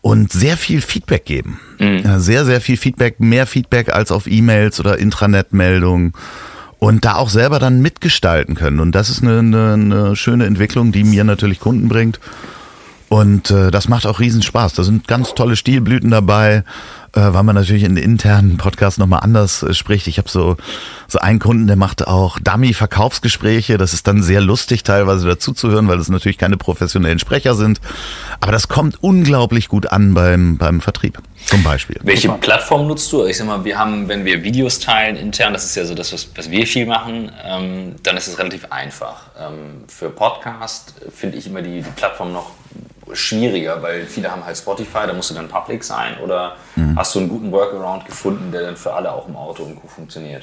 [0.06, 1.58] und sehr viel Feedback geben.
[1.80, 2.20] Mhm.
[2.20, 6.12] Sehr, sehr viel Feedback, mehr Feedback als auf E-Mails oder Intranet-Meldungen
[6.78, 8.78] und da auch selber dann mitgestalten können.
[8.78, 12.20] Und das ist eine, eine, eine schöne Entwicklung, die mir natürlich Kunden bringt.
[13.08, 14.74] Und äh, das macht auch riesen Spaß.
[14.74, 16.62] Da sind ganz tolle Stilblüten dabei,
[17.16, 20.06] weil man natürlich in internen Podcasts nochmal anders äh, spricht.
[20.06, 20.56] Ich habe so,
[21.08, 23.78] so einen Kunden, der macht auch Dummy-Verkaufsgespräche.
[23.78, 27.80] Das ist dann sehr lustig, teilweise dazuzuhören, weil es natürlich keine professionellen Sprecher sind.
[28.40, 31.98] Aber das kommt unglaublich gut an beim, beim Vertrieb, zum Beispiel.
[32.02, 33.24] Welche Plattform nutzt du?
[33.24, 36.12] Ich sag mal, wir haben, wenn wir Videos teilen intern, das ist ja so das,
[36.12, 39.22] was, was wir viel machen, ähm, dann ist es relativ einfach.
[39.38, 42.50] Ähm, für Podcast finde ich immer die, die Plattform noch
[43.12, 46.96] schwieriger, weil viele haben halt Spotify, da musst du dann public sein oder mhm.
[46.96, 49.90] hast du einen guten Workaround gefunden, der dann für alle auch im Auto und gut
[49.90, 50.42] funktioniert?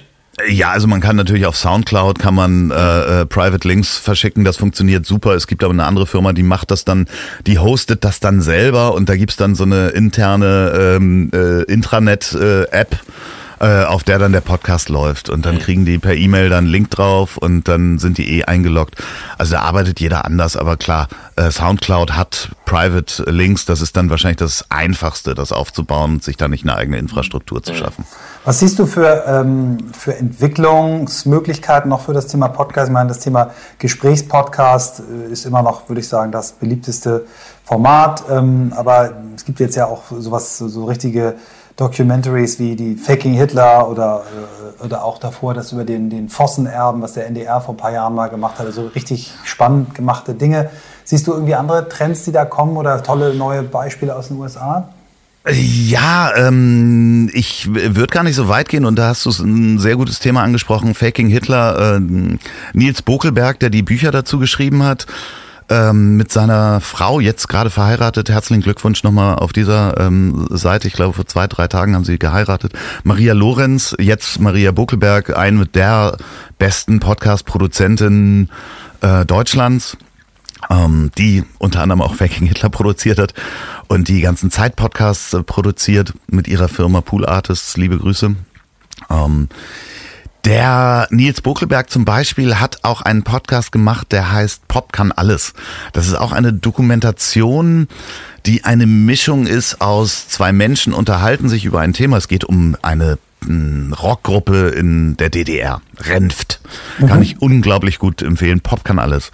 [0.49, 4.57] Ja, also man kann natürlich auf Soundcloud kann man äh, äh, Private Links verschicken, das
[4.57, 5.35] funktioniert super.
[5.35, 7.07] Es gibt aber eine andere Firma, die macht das dann,
[7.45, 12.93] die hostet das dann selber und da gibt's dann so eine interne ähm, äh, Intranet-App.
[12.93, 12.97] Äh,
[13.63, 15.29] äh, auf der dann der Podcast läuft.
[15.29, 15.59] Und dann mhm.
[15.59, 19.01] kriegen die per E-Mail dann einen Link drauf und dann sind die eh eingeloggt.
[19.37, 21.07] Also da arbeitet jeder anders, aber klar,
[21.37, 26.35] äh, Soundcloud hat Private Links, das ist dann wahrscheinlich das Einfachste, das aufzubauen und sich
[26.35, 28.05] da nicht eine eigene Infrastruktur zu schaffen.
[28.43, 32.89] Was siehst du für, ähm, für Entwicklungsmöglichkeiten noch für das Thema Podcast?
[32.89, 37.25] Ich meine, das Thema Gesprächspodcast äh, ist immer noch, würde ich sagen, das beliebteste
[37.63, 38.25] Format.
[38.29, 41.35] Ähm, aber es gibt jetzt ja auch sowas, so richtige
[41.75, 44.23] Documentaries wie die Faking Hitler oder,
[44.79, 47.91] äh, oder auch davor das über den, den Vossenerben, was der NDR vor ein paar
[47.91, 48.65] Jahren mal gemacht hat.
[48.67, 50.69] Also richtig spannend gemachte Dinge.
[51.03, 54.89] Siehst du irgendwie andere Trends, die da kommen oder tolle neue Beispiele aus den USA?
[55.51, 59.97] Ja, ähm, ich würde gar nicht so weit gehen und da hast du ein sehr
[59.97, 60.93] gutes Thema angesprochen.
[60.93, 61.99] Faking Hitler, äh,
[62.73, 65.05] Nils Bokelberg, der die Bücher dazu geschrieben hat
[65.73, 68.29] ähm, mit seiner Frau, jetzt gerade verheiratet.
[68.29, 70.87] Herzlichen Glückwunsch nochmal auf dieser ähm, Seite.
[70.87, 72.73] Ich glaube, vor zwei, drei Tagen haben sie geheiratet.
[73.03, 76.17] Maria Lorenz, jetzt Maria Buckelberg, eine der
[76.59, 78.51] besten Podcast-Produzentinnen
[79.01, 79.97] äh, Deutschlands.
[80.69, 83.33] Ähm, die unter anderem auch Faking Hitler produziert hat
[83.89, 87.75] und die ganzen Zeit-Podcasts äh, produziert mit ihrer Firma Pool Artists.
[87.75, 88.35] Liebe Grüße.
[90.45, 95.53] Der Nils Bokelberg zum Beispiel hat auch einen Podcast gemacht, der heißt Pop kann alles.
[95.93, 97.87] Das ist auch eine Dokumentation,
[98.45, 102.17] die eine Mischung ist aus zwei Menschen unterhalten sich über ein Thema.
[102.17, 106.59] Es geht um eine hm, Rockgruppe in der DDR, Renft.
[106.99, 107.23] Kann mhm.
[107.23, 108.59] ich unglaublich gut empfehlen.
[108.59, 109.31] Pop kann alles.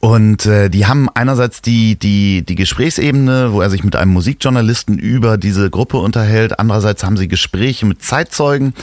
[0.00, 4.98] Und äh, die haben einerseits die, die, die Gesprächsebene, wo er sich mit einem Musikjournalisten
[4.98, 6.58] über diese Gruppe unterhält.
[6.58, 8.74] Andererseits haben sie Gespräche mit Zeitzeugen.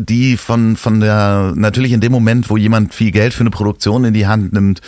[0.00, 4.04] die von, von der, natürlich in dem Moment, wo jemand viel Geld für eine Produktion
[4.04, 4.82] in die Hand nimmt,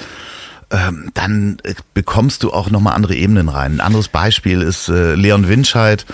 [0.71, 1.57] ähm, dann
[1.95, 3.77] bekommst du auch nochmal andere Ebenen rein.
[3.77, 6.05] Ein anderes Beispiel ist äh, Leon Winscheid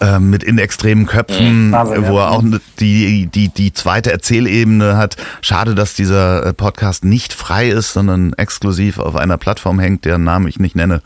[0.00, 1.72] äh, mit in extremen Köpfen, mhm.
[1.72, 2.42] Wahnsinn, wo er auch
[2.80, 5.18] die, die, die zweite Erzählebene hat.
[5.40, 10.24] Schade, dass dieser äh, Podcast nicht frei ist, sondern exklusiv auf einer Plattform hängt, deren
[10.24, 11.00] Namen ich nicht nenne.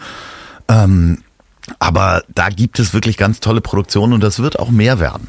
[0.68, 1.18] Ähm,
[1.78, 5.28] aber da gibt es wirklich ganz tolle Produktionen und das wird auch mehr werden.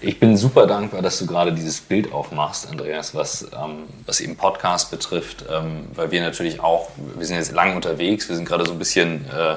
[0.00, 4.36] Ich bin super dankbar, dass du gerade dieses Bild aufmachst, Andreas, was, ähm, was eben
[4.36, 8.64] Podcast betrifft, ähm, weil wir natürlich auch, wir sind jetzt lang unterwegs, wir sind gerade
[8.64, 9.56] so ein bisschen äh,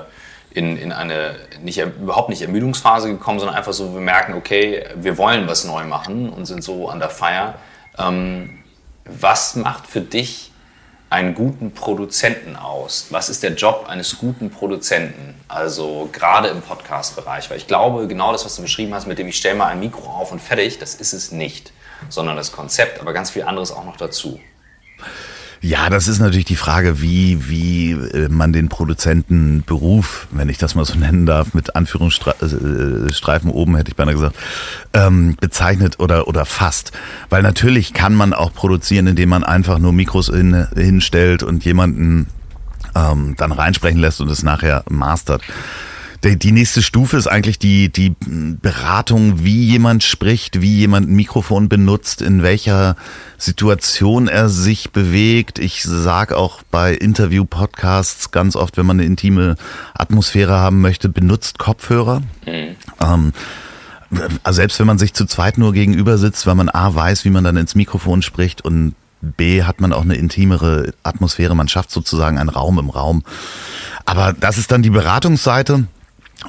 [0.53, 5.17] in, in eine nicht, überhaupt nicht Ermüdungsphase gekommen, sondern einfach so, wir merken, okay, wir
[5.17, 7.55] wollen was neu machen und sind so an der Feier.
[7.97, 8.59] Ähm,
[9.05, 10.50] was macht für dich
[11.11, 13.07] einen guten Produzenten aus?
[13.09, 15.35] Was ist der Job eines guten Produzenten?
[15.49, 17.49] Also gerade im Podcast-Bereich.
[17.49, 19.81] Weil ich glaube, genau das, was du beschrieben hast, mit dem ich stelle mal ein
[19.81, 21.73] Mikro auf und fertig, das ist es nicht.
[22.09, 24.39] Sondern das Konzept, aber ganz viel anderes auch noch dazu.
[25.63, 30.73] Ja, das ist natürlich die Frage, wie, wie äh, man den Produzentenberuf, wenn ich das
[30.73, 34.35] mal so nennen darf, mit Anführungsstreifen oben hätte ich beinahe gesagt,
[34.93, 36.93] ähm, bezeichnet oder, oder fasst.
[37.29, 42.25] Weil natürlich kann man auch produzieren, indem man einfach nur Mikros hin, hinstellt und jemanden
[42.95, 45.43] ähm, dann reinsprechen lässt und es nachher mastert
[46.23, 51.67] die nächste Stufe ist eigentlich die, die Beratung, wie jemand spricht, wie jemand ein Mikrofon
[51.67, 52.95] benutzt, in welcher
[53.39, 55.57] Situation er sich bewegt.
[55.57, 59.55] Ich sage auch bei Interview-Podcasts ganz oft, wenn man eine intime
[59.95, 62.21] Atmosphäre haben möchte, benutzt Kopfhörer.
[62.45, 62.75] Mhm.
[63.01, 63.33] Ähm,
[64.43, 67.31] also selbst wenn man sich zu zweit nur gegenüber sitzt, weil man A weiß, wie
[67.31, 71.91] man dann ins Mikrofon spricht und B hat man auch eine intimere Atmosphäre, man schafft
[71.91, 73.23] sozusagen einen Raum im Raum.
[74.05, 75.85] Aber das ist dann die Beratungsseite.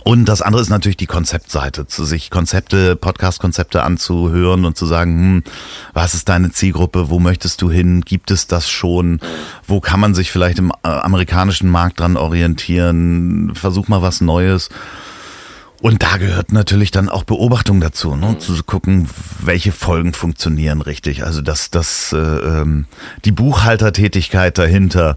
[0.05, 5.13] Und das andere ist natürlich die Konzeptseite, zu sich Konzepte, Podcast-Konzepte anzuhören und zu sagen,
[5.13, 5.45] hm,
[5.93, 9.21] was ist deine Zielgruppe, wo möchtest du hin, gibt es das schon,
[9.67, 14.71] wo kann man sich vielleicht im äh, amerikanischen Markt dran orientieren, versuch mal was Neues.
[15.83, 18.39] Und da gehört natürlich dann auch Beobachtung dazu, ne?
[18.39, 19.09] zu gucken,
[19.41, 21.25] welche Folgen funktionieren richtig.
[21.25, 22.87] Also dass das äh, ähm,
[23.25, 25.17] die Buchhaltertätigkeit dahinter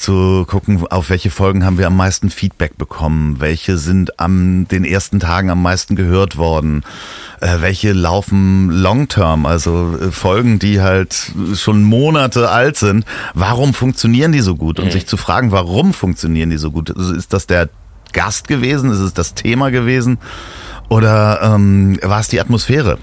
[0.00, 4.84] zu gucken, auf welche Folgen haben wir am meisten Feedback bekommen, welche sind am den
[4.84, 6.82] ersten Tagen am meisten gehört worden,
[7.40, 13.04] äh, welche laufen long-term, also äh, Folgen, die halt schon Monate alt sind.
[13.34, 14.78] Warum funktionieren die so gut?
[14.78, 14.92] Und mhm.
[14.92, 16.96] sich zu fragen, warum funktionieren die so gut?
[16.96, 17.68] Also ist das der
[18.12, 18.90] Gast gewesen?
[18.90, 20.18] Ist es das Thema gewesen?
[20.88, 22.98] Oder ähm, war es die Atmosphäre?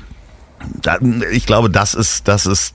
[1.32, 2.74] ich glaube, das ist, das ist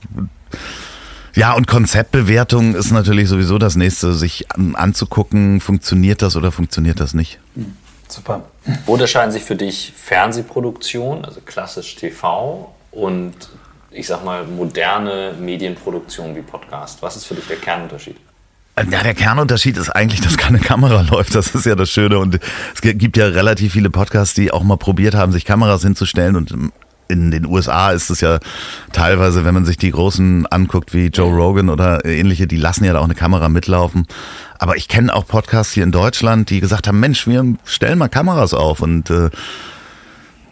[1.35, 7.13] ja, und Konzeptbewertung ist natürlich sowieso das nächste, sich anzugucken, funktioniert das oder funktioniert das
[7.13, 7.39] nicht.
[7.55, 7.75] Hm,
[8.07, 8.45] super.
[8.85, 13.33] Wo unterscheiden sich für dich Fernsehproduktion, also klassisch TV, und
[13.91, 17.01] ich sag mal moderne Medienproduktion wie Podcast?
[17.01, 18.17] Was ist für dich der Kernunterschied?
[18.77, 21.35] Ja, der Kernunterschied ist eigentlich, dass keine Kamera läuft.
[21.35, 22.17] Das ist ja das Schöne.
[22.17, 22.39] Und
[22.73, 26.71] es gibt ja relativ viele Podcasts, die auch mal probiert haben, sich Kameras hinzustellen und
[27.07, 28.39] in den USA ist es ja
[28.91, 32.93] teilweise, wenn man sich die großen anguckt, wie Joe Rogan oder ähnliche, die lassen ja
[32.93, 34.07] da auch eine Kamera mitlaufen.
[34.59, 38.07] Aber ich kenne auch Podcasts hier in Deutschland, die gesagt haben, Mensch, wir stellen mal
[38.07, 39.29] Kameras auf und äh,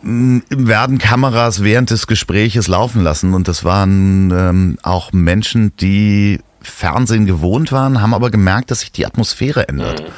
[0.04, 3.34] werden Kameras während des Gespräches laufen lassen.
[3.34, 8.92] Und das waren ähm, auch Menschen, die Fernsehen gewohnt waren, haben aber gemerkt, dass sich
[8.92, 10.02] die Atmosphäre ändert.
[10.02, 10.14] Mhm.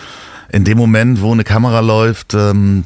[0.50, 2.86] In dem Moment, wo eine Kamera läuft, ähm,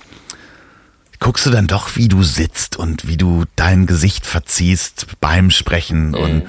[1.19, 6.09] guckst du dann doch, wie du sitzt und wie du dein Gesicht verziehst beim Sprechen.
[6.09, 6.15] Mhm.
[6.15, 6.43] Und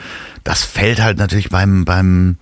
[0.45, 2.37] das fällt halt natürlich beim, beim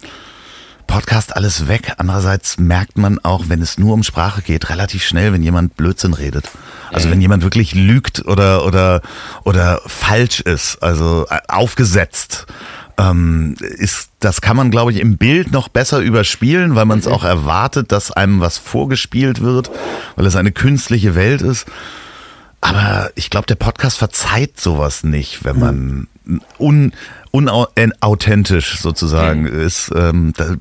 [0.86, 1.94] Podcast alles weg.
[1.98, 6.14] Andererseits merkt man auch, wenn es nur um Sprache geht, relativ schnell, wenn jemand Blödsinn
[6.14, 6.50] redet.
[6.92, 7.12] Also mhm.
[7.12, 9.02] wenn jemand wirklich lügt oder, oder,
[9.44, 12.46] oder falsch ist, also äh, aufgesetzt.
[12.98, 17.06] Ähm, ist, das kann man, glaube ich, im Bild noch besser überspielen, weil man es
[17.06, 17.12] mhm.
[17.12, 19.70] auch erwartet, dass einem was vorgespielt wird,
[20.14, 21.66] weil es eine künstliche Welt ist.
[22.68, 26.08] Aber ich glaube, der Podcast verzeiht sowas nicht, wenn man
[26.58, 26.92] un,
[27.30, 29.60] unauthentisch sozusagen mhm.
[29.60, 29.92] ist.
[29.94, 30.54] Ähm, da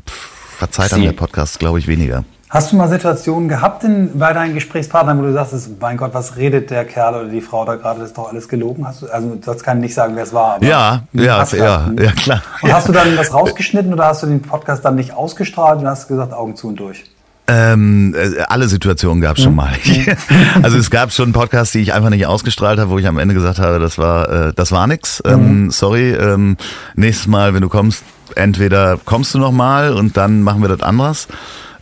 [0.58, 2.24] verzeiht dann der Podcast, glaube ich, weniger.
[2.48, 6.38] Hast du mal Situationen gehabt in, bei deinen Gesprächspartnern, wo du sagst, mein Gott, was
[6.38, 8.88] redet der Kerl oder die Frau da gerade, das ist doch alles gelogen?
[8.88, 10.56] Hast du, also du sollst kann nicht sagen, wer es war.
[10.56, 12.42] Aber ja, ja, ja, ja, klar.
[12.62, 15.88] Und hast du dann das rausgeschnitten oder hast du den Podcast dann nicht ausgestrahlt und
[15.88, 17.04] hast gesagt, Augen zu und durch?
[17.48, 19.72] Ähm, äh, alle Situationen gab es schon mal.
[20.64, 23.36] also es gab schon Podcasts, die ich einfach nicht ausgestrahlt habe, wo ich am Ende
[23.36, 25.22] gesagt habe, das war äh, das war nix.
[25.26, 26.58] Ähm, sorry, ähm,
[26.96, 28.04] nächstes Mal, wenn du kommst,
[28.36, 31.28] entweder kommst du noch mal und dann machen wir das anders.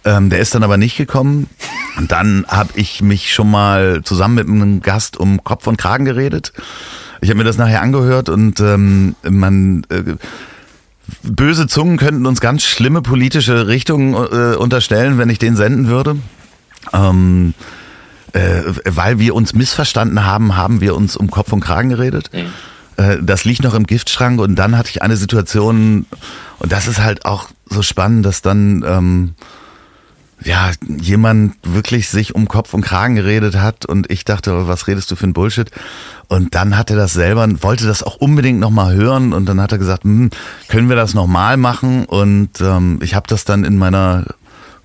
[0.06, 1.50] Ähm, der ist dann aber nicht gekommen.
[1.98, 6.04] Und dann habe ich mich schon mal zusammen mit einem Gast um Kopf und Kragen
[6.04, 6.52] geredet.
[7.22, 10.16] Ich habe mir das nachher angehört und ähm, man äh,
[11.24, 16.18] Böse Zungen könnten uns ganz schlimme politische Richtungen äh, unterstellen, wenn ich den senden würde.
[16.94, 17.54] Ähm,
[18.34, 22.30] äh, weil wir uns missverstanden haben, haben wir uns um Kopf und Kragen geredet.
[22.34, 22.54] Mhm.
[22.98, 26.06] Äh, das liegt noch im Giftschrank und dann hatte ich eine Situation,
[26.60, 29.34] und das ist halt auch so spannend, dass dann ähm,
[30.44, 35.10] ja, jemand wirklich sich um Kopf und Kragen geredet hat und ich dachte, was redest
[35.12, 35.70] du für ein Bullshit?
[36.28, 39.72] Und dann hat er das selber, wollte das auch unbedingt nochmal hören und dann hat
[39.72, 40.30] er gesagt, hm,
[40.68, 42.06] können wir das nochmal machen?
[42.06, 44.26] Und ähm, ich habe das dann in meiner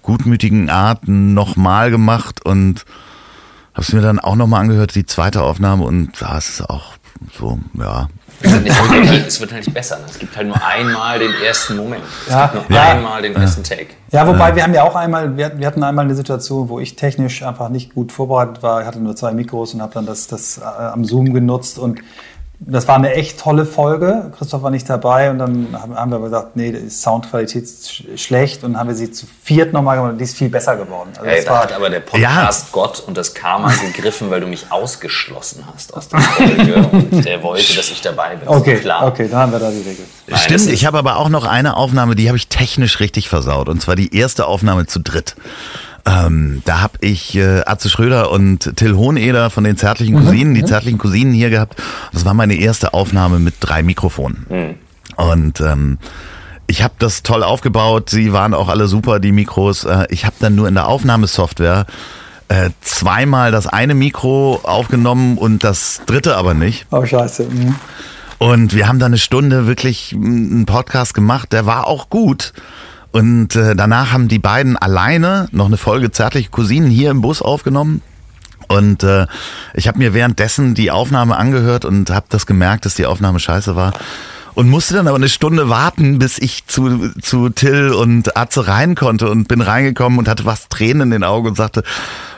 [0.03, 2.85] gutmütigen Art nochmal gemacht und
[3.75, 6.95] habe es mir dann auch nochmal angehört, die zweite Aufnahme und da ist es auch
[7.39, 8.09] so, ja,
[8.41, 9.97] Es wird, halt, es wird halt nicht besser.
[9.99, 10.05] Ne?
[10.09, 12.03] Es gibt halt nur einmal den ersten Moment.
[12.26, 12.47] Es Ja.
[12.49, 12.84] gibt nur Ja.
[12.93, 13.89] einmal den ersten Take.
[14.12, 16.78] Ja, wobei wir haben ja auch einmal, wir, hatten- wir hatten einmal eine Situation, wo
[16.80, 18.80] ich technisch einfach nicht gut vorbereitet war.
[18.80, 22.01] Ich hatte nur zwei Mikros und habe dann das, das äh, am Zoom genutzt und
[22.61, 24.33] das war eine echt tolle Folge.
[24.37, 28.19] Christoph war nicht dabei und dann haben, wir aber gesagt, nee, die Soundqualität ist sch-
[28.19, 31.11] schlecht und haben wir sie zu viert nochmal gemacht und die ist viel besser geworden.
[31.17, 34.41] Also Ey, das da war, hat aber der Podcast Gott und das Karma gegriffen, weil
[34.41, 38.49] du mich ausgeschlossen hast aus der Folge und der wollte, dass ich dabei bin.
[38.49, 39.07] okay, Klar.
[39.07, 40.05] okay, dann haben wir da die Regel.
[40.27, 43.69] Nein, Stimmt, ich habe aber auch noch eine Aufnahme, die habe ich technisch richtig versaut.
[43.69, 45.37] Und zwar die erste Aufnahme zu dritt.
[46.09, 50.65] Ähm, da habe ich äh, Atze Schröder und Till Hoheneder von den Zärtlichen Cousinen, die
[50.65, 51.81] Zärtlichen Cousinen hier gehabt.
[52.13, 54.47] Das war meine erste Aufnahme mit drei Mikrofonen.
[55.17, 55.99] Und ähm,
[56.67, 58.09] ich habe das toll aufgebaut.
[58.11, 59.85] Sie waren auch alle super, die Mikros.
[59.85, 61.87] Äh, ich habe dann nur in der Aufnahmesoftware
[62.49, 66.87] äh, zweimal das eine Mikro aufgenommen und das dritte aber nicht.
[66.91, 67.45] Oh, scheiße.
[67.45, 67.75] Mhm.
[68.39, 72.53] Und wir haben da eine Stunde wirklich einen Podcast gemacht, der war auch gut.
[73.11, 77.43] Und äh, danach haben die beiden alleine noch eine Folge Zärtliche Cousinen hier im Bus
[77.43, 78.03] aufgenommen.
[78.69, 79.27] Und äh,
[79.75, 83.77] ich habe mir währenddessen die Aufnahme angehört und habe das gemerkt, dass die Aufnahme scheiße
[83.77, 83.95] war.
[84.55, 88.97] Und musste dann aber eine Stunde warten, bis ich zu, zu Till und Atze rein
[88.97, 91.85] konnte und bin reingekommen und hatte was Tränen in den Augen und sagte,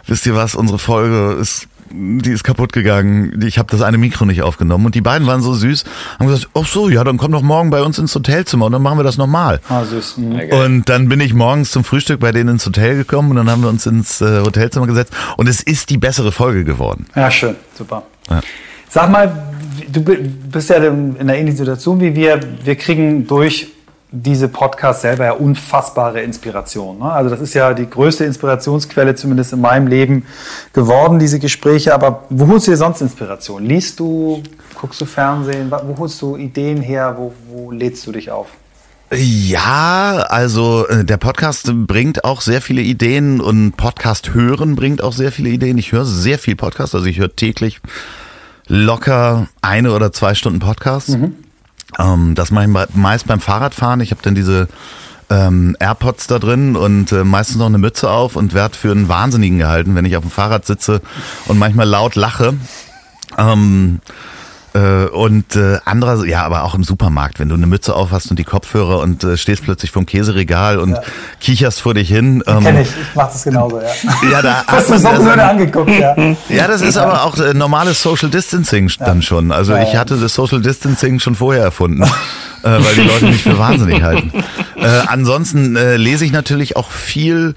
[0.06, 3.40] wisst ihr was, unsere Folge ist die ist kaputt gegangen.
[3.44, 4.86] Ich habe das eine Mikro nicht aufgenommen.
[4.86, 5.84] Und die beiden waren so süß,
[6.18, 8.82] haben gesagt, ach so, ja, dann komm doch morgen bei uns ins Hotelzimmer und dann
[8.82, 9.60] machen wir das nochmal.
[9.68, 10.18] Ah, süß.
[10.18, 10.40] Mhm.
[10.64, 13.62] Und dann bin ich morgens zum Frühstück bei denen ins Hotel gekommen und dann haben
[13.62, 17.06] wir uns ins äh, Hotelzimmer gesetzt und es ist die bessere Folge geworden.
[17.14, 18.04] Ja, schön, super.
[18.28, 18.40] Ja.
[18.88, 19.50] Sag mal,
[19.92, 20.16] du bi-
[20.50, 22.40] bist ja in einer ähnlichen Situation wie wir.
[22.64, 23.68] Wir kriegen durch
[24.12, 26.98] diese Podcasts selber ja unfassbare Inspiration.
[26.98, 27.12] Ne?
[27.12, 30.26] Also das ist ja die größte Inspirationsquelle, zumindest in meinem Leben
[30.72, 31.94] geworden, diese Gespräche.
[31.94, 33.64] Aber wo holst du dir sonst Inspiration?
[33.64, 34.42] Liest du,
[34.74, 35.70] guckst du Fernsehen?
[35.70, 37.14] Wo holst du Ideen her?
[37.16, 38.48] Wo, wo lädst du dich auf?
[39.12, 45.12] Ja, also äh, der Podcast bringt auch sehr viele Ideen und Podcast hören bringt auch
[45.12, 45.78] sehr viele Ideen.
[45.78, 47.80] Ich höre sehr viel Podcast, also ich höre täglich
[48.68, 51.18] locker eine oder zwei Stunden Podcast.
[51.98, 54.00] Ähm, das mache ich me- meist beim Fahrradfahren.
[54.00, 54.68] Ich habe dann diese
[55.28, 59.08] ähm, AirPods da drin und äh, meistens noch eine Mütze auf und werde für einen
[59.08, 61.00] Wahnsinnigen gehalten, wenn ich auf dem Fahrrad sitze
[61.46, 62.54] und manchmal laut lache.
[63.38, 64.00] Ähm,
[64.74, 68.30] äh, und äh, anderer, ja, aber auch im Supermarkt, wenn du eine Mütze auf hast
[68.30, 71.02] und die Kopfhörer und äh, stehst plötzlich vom Käseregal und Ja.
[71.40, 72.42] kicherst vor dich hin.
[72.46, 73.88] Ähm, Kenn ich, ich mach das genauso, ja.
[74.30, 76.14] Ja, da Hast du so man- blöde angeguckt, ja.
[76.48, 79.50] ja, das ist aber auch äh, normales Social Distancing dann schon.
[79.52, 80.00] Also Ja, ich ja.
[80.00, 82.08] hatte das Social Distancing schon vorher erfunden, äh,
[82.62, 84.32] weil die Leute mich für wahnsinnig halten.
[84.76, 87.54] Äh, ansonsten äh, lese ich natürlich auch viel.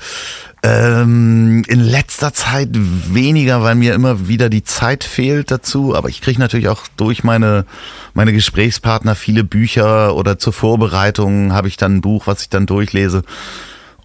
[0.66, 5.93] Ähm, in letzter Zeit weniger, weil mir immer wieder die Zeit fehlt dazu.
[5.93, 7.66] Aber ich kriege natürlich auch durch meine,
[8.14, 12.66] meine Gesprächspartner viele Bücher oder zur Vorbereitung habe ich dann ein Buch, was ich dann
[12.66, 13.24] durchlese.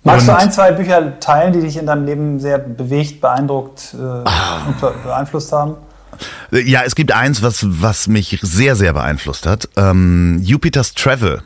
[0.02, 3.94] Magst du Und- ein, zwei Bücher teilen, die dich in deinem Leben sehr bewegt, beeindruckt
[3.94, 5.74] äh, und be- beeinflusst haben?
[6.50, 9.68] Ja, es gibt eins, was, was mich sehr, sehr beeinflusst hat.
[9.76, 11.42] Ähm, Jupiter's Travel.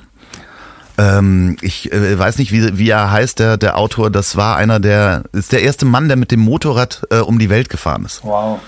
[1.03, 4.11] Ähm, ich äh, weiß nicht, wie, wie er heißt, der, der Autor.
[4.11, 7.51] Das war einer der, ist der erste Mann, der mit dem Motorrad äh, um die
[7.51, 8.23] Welt gefahren ist.
[8.23, 8.61] Wow.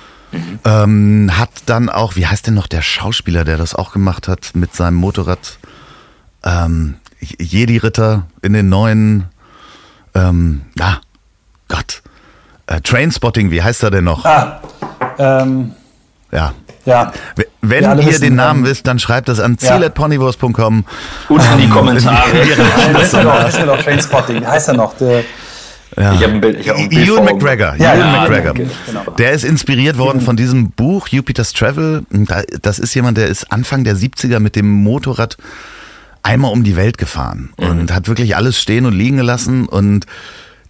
[0.65, 4.51] Ähm, hat dann auch, wie heißt denn noch der Schauspieler, der das auch gemacht hat
[4.55, 5.59] mit seinem Motorrad?
[6.43, 9.27] Ähm, Jedi-Ritter in den neuen,
[10.15, 11.01] ähm, na,
[11.69, 12.03] Gott.
[12.67, 14.25] Äh, Trainspotting, wie heißt er denn noch?
[14.25, 14.61] Ah,
[15.19, 15.73] ähm,
[16.33, 16.53] Ja.
[16.85, 17.13] Ja.
[17.63, 19.79] Wenn alle ihr den Namen ähm, wisst, dann schreibt das an Ja.
[19.81, 20.85] ziel.ponywurst.com.
[21.29, 22.29] Unten in die Kommentare.
[22.33, 24.47] Nein, das ist ja doch, das ist ja doch Trainspotting.
[24.47, 24.95] Heißt er noch?
[24.99, 25.21] Der,
[25.97, 27.25] Ich habe ein Bild, ich hab ein Bild Ewan.
[27.25, 27.75] McGregor.
[27.79, 28.55] Ja, Ewan ja, McGregor.
[28.55, 29.11] genau, genau.
[29.13, 32.05] Der ist inspiriert worden von diesem Buch Jupiter's Travel.
[32.13, 35.37] Und da- Das ist jemand, der ist Anfang der 70er mit dem Motorrad
[36.23, 39.67] einmal um die Welt gefahren und hat wirklich alles stehen und liegen gelassen.
[39.67, 40.07] Und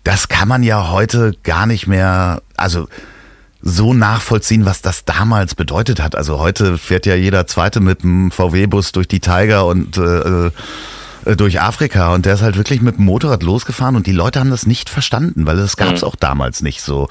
[0.03, 2.89] das kann man ja heute gar nicht mehr, also
[3.67, 6.15] so nachvollziehen, was das damals bedeutet hat.
[6.15, 10.51] Also heute fährt ja jeder Zweite mit einem VW-Bus durch die Tiger und äh,
[11.25, 14.39] äh, durch Afrika und der ist halt wirklich mit dem Motorrad losgefahren und die Leute
[14.39, 17.09] haben das nicht verstanden, weil das gab es auch damals nicht so.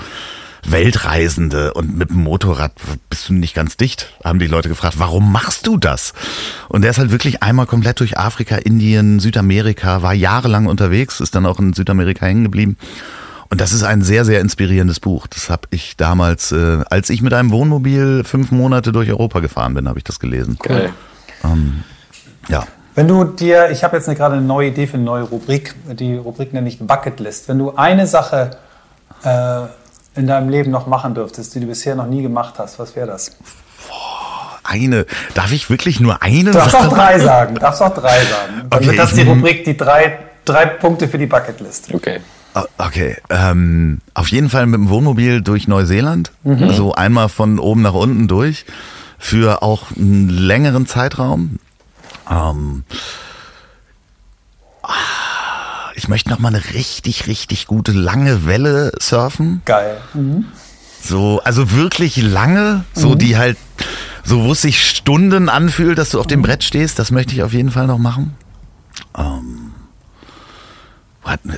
[0.65, 2.71] Weltreisende und mit dem Motorrad
[3.09, 6.13] bist du nicht ganz dicht, haben die Leute gefragt, warum machst du das?
[6.69, 11.35] Und der ist halt wirklich einmal komplett durch Afrika, Indien, Südamerika, war jahrelang unterwegs, ist
[11.35, 12.77] dann auch in Südamerika hängen geblieben.
[13.53, 15.27] Und das ist ein sehr, sehr inspirierendes Buch.
[15.27, 19.75] Das habe ich damals, äh, als ich mit einem Wohnmobil fünf Monate durch Europa gefahren
[19.75, 20.57] bin, habe ich das gelesen.
[20.59, 20.91] Geil.
[22.49, 22.63] Ja.
[22.95, 25.75] wenn du dir, ich habe jetzt eine, gerade eine neue Idee für eine neue Rubrik.
[25.87, 27.47] Die Rubrik nenne ich Bucketlist.
[27.47, 28.57] Wenn du eine Sache
[29.23, 29.59] äh,
[30.19, 33.05] in deinem Leben noch machen dürftest, die du bisher noch nie gemacht hast, was wäre
[33.05, 33.37] das?
[34.63, 35.05] eine.
[35.35, 36.45] Darf ich wirklich nur eine?
[36.45, 37.53] Du darfst auch drei sagen.
[37.53, 38.63] Du darfst auch drei sagen.
[38.67, 41.93] Dann Okay, wird das die Rubrik, die drei, drei Punkte für die Bucketlist.
[41.93, 42.19] Okay.
[42.53, 46.31] Ah, Okay, ähm, auf jeden Fall mit dem Wohnmobil durch Neuseeland,
[46.69, 48.65] so einmal von oben nach unten durch,
[49.17, 51.57] für auch einen längeren Zeitraum.
[52.29, 52.83] Ähm,
[54.83, 54.89] ah,
[55.95, 59.61] ich möchte noch mal eine richtig, richtig gute lange Welle surfen.
[59.65, 59.97] Geil.
[61.01, 63.17] So, also wirklich lange, so Mhm.
[63.19, 63.57] die halt,
[64.23, 66.43] so wo es sich Stunden anfühlt, dass du auf dem Mhm.
[66.43, 68.35] Brett stehst, das möchte ich auf jeden Fall noch machen.
[69.17, 69.62] Ähm,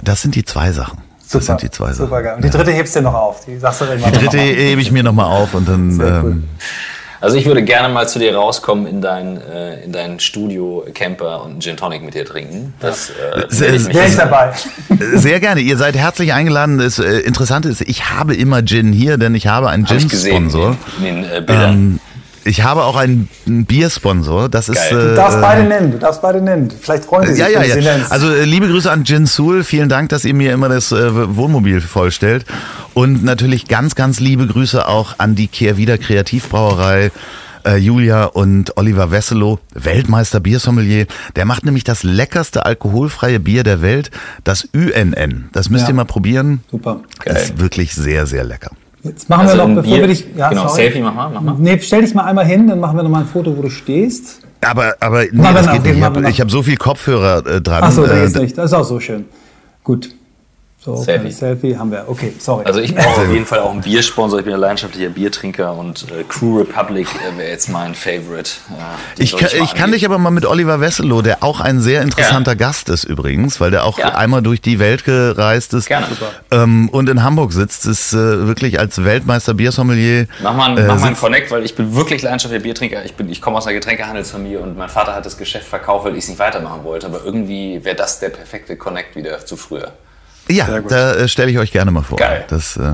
[0.03, 0.99] das sind die zwei Sachen.
[1.32, 2.05] Das sind die zwei Sachen.
[2.05, 2.36] Super geil.
[2.36, 3.45] Und die dritte hebst du noch auf.
[3.45, 5.91] Die sagst du Die dritte hebe ich mir nochmal auf und dann.
[5.91, 6.32] Sehr cool.
[6.32, 6.43] Ähm,
[7.22, 11.41] Also ich würde gerne mal zu dir rauskommen in dein, äh, in dein Studio Camper
[11.43, 12.76] und einen Gin Tonic mit dir trinken.
[12.80, 14.51] Das äh, Sehr- ich mich Wäre ich dabei.
[15.16, 15.61] sehr gerne.
[15.61, 16.78] Ihr seid herzlich eingeladen.
[16.78, 20.76] Das äh, Interessante ist, ich habe immer Gin hier, denn ich habe einen Gin-Sponsor.
[20.99, 21.74] in den, in den äh, Bildern.
[21.74, 21.99] Ähm,
[22.46, 24.50] ich habe auch einen, einen Biersponsor.
[24.50, 24.76] Das ist.
[24.89, 25.00] Geil.
[25.00, 25.91] Äh, Du darfst beide nennen.
[25.91, 26.72] Du darfst beide nennen.
[26.80, 27.41] Vielleicht freuen sie sich.
[27.41, 27.98] Ja, ja, wenn sie ja.
[27.98, 28.12] nennst.
[28.12, 29.64] Also äh, liebe Grüße an Jin Sul.
[29.64, 32.46] Vielen Dank, dass ihr mir immer das äh, Wohnmobil vollstellt.
[32.93, 37.12] Und natürlich ganz, ganz liebe Grüße auch an die Kehrwieder Kreativbrauerei.
[37.66, 43.82] Äh, Julia und Oliver Wesselow, Weltmeister Biersommelier, der macht nämlich das leckerste alkoholfreie Bier der
[43.82, 44.12] Welt,
[44.43, 45.50] das UNN.
[45.52, 45.89] Das müsst Ja.
[45.89, 46.64] ihr mal probieren.
[46.70, 47.02] Super.
[47.26, 48.70] Das ist wirklich sehr, sehr lecker.
[49.06, 50.26] Jetzt machen Also wir noch, bevor Bier- wir dich.
[50.36, 50.76] Ja, genau, sorry.
[50.82, 51.56] Selfie mach mal, mach mal.
[51.60, 53.70] Nee, stell dich mal einmal hin, dann machen wir noch mal ein Foto, wo du
[53.70, 54.41] stehst.
[54.62, 55.97] Aber, aber nee, das nach, geht nicht.
[55.97, 57.82] Ich habe hab so viel Kopfhörer äh, dran.
[57.84, 58.58] Ach so, da äh, geht's nicht.
[58.58, 59.26] Das ist auch so schön.
[59.84, 60.10] Gut.
[60.86, 61.31] So, Selfie.
[61.31, 61.75] Selfie.
[61.75, 62.05] Haben wir.
[62.07, 62.63] Okay, sorry.
[62.63, 64.38] Also ich brauche auf jeden Fall auch einen Biersponsor.
[64.38, 68.51] Ich bin ein leidenschaftlicher Biertrinker und äh, Crew Republic äh, wäre jetzt mein Favorite.
[69.17, 72.03] Äh, Ich kann, ich kann dich aber mal mit Oliver Wesselow, der auch ein sehr
[72.03, 74.09] interessanter Gast ist übrigens, weil der auch Ja.
[74.13, 76.05] einmal durch die Welt gereist ist Gerne.
[76.51, 80.27] ähm, und in Hamburg sitzt, ist äh, wirklich als Weltmeister Biersommelier.
[80.43, 83.03] Mach mal, äh, mach mal einen Connect, weil ich bin wirklich leidenschaftlicher Biertrinker.
[83.05, 86.13] Ich, bin, ich komme aus einer Getränkehandelsfamilie und mein Vater hat das Geschäft verkauft, weil
[86.13, 87.07] ich es nicht weitermachen wollte.
[87.07, 89.93] Aber irgendwie wäre das der perfekte Connect wieder zu früher.
[90.48, 92.18] Ja, da äh, stelle ich euch gerne mal vor.
[92.18, 92.46] Geil.
[92.50, 92.93] Das äh,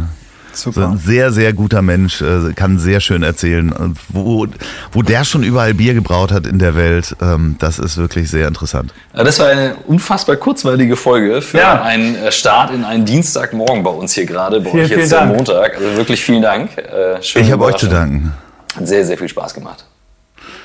[0.54, 0.82] Super.
[0.82, 3.72] so ein sehr, sehr guter Mensch, äh, kann sehr schön erzählen.
[3.72, 4.48] Und wo,
[4.92, 8.48] wo der schon überall Bier gebraut hat in der Welt, ähm, das ist wirklich sehr
[8.48, 8.94] interessant.
[9.14, 11.82] Äh, Das war eine unfassbar kurzweilige Folge für Ja.
[11.82, 15.30] einen äh, Start in einen Dienstagmorgen bei uns hier gerade, bei Vielen, euch jetzt am.
[15.30, 15.76] Montag.
[15.78, 16.78] Also wirklich vielen Dank.
[16.78, 18.34] Äh, Ich habe euch zu danken.
[18.76, 19.86] Hat sehr, sehr viel Spaß gemacht.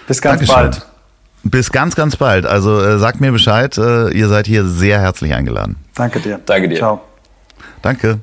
[0.08, 0.54] Bis ganz Dankeschön.
[0.72, 0.86] bald.
[1.50, 2.46] Bis ganz, ganz bald.
[2.46, 5.76] Also äh, sagt mir Bescheid, äh, ihr seid hier sehr herzlich eingeladen.
[5.94, 6.40] Danke dir.
[6.44, 6.76] Danke dir.
[6.78, 7.00] Ciao.
[7.82, 8.20] Danke.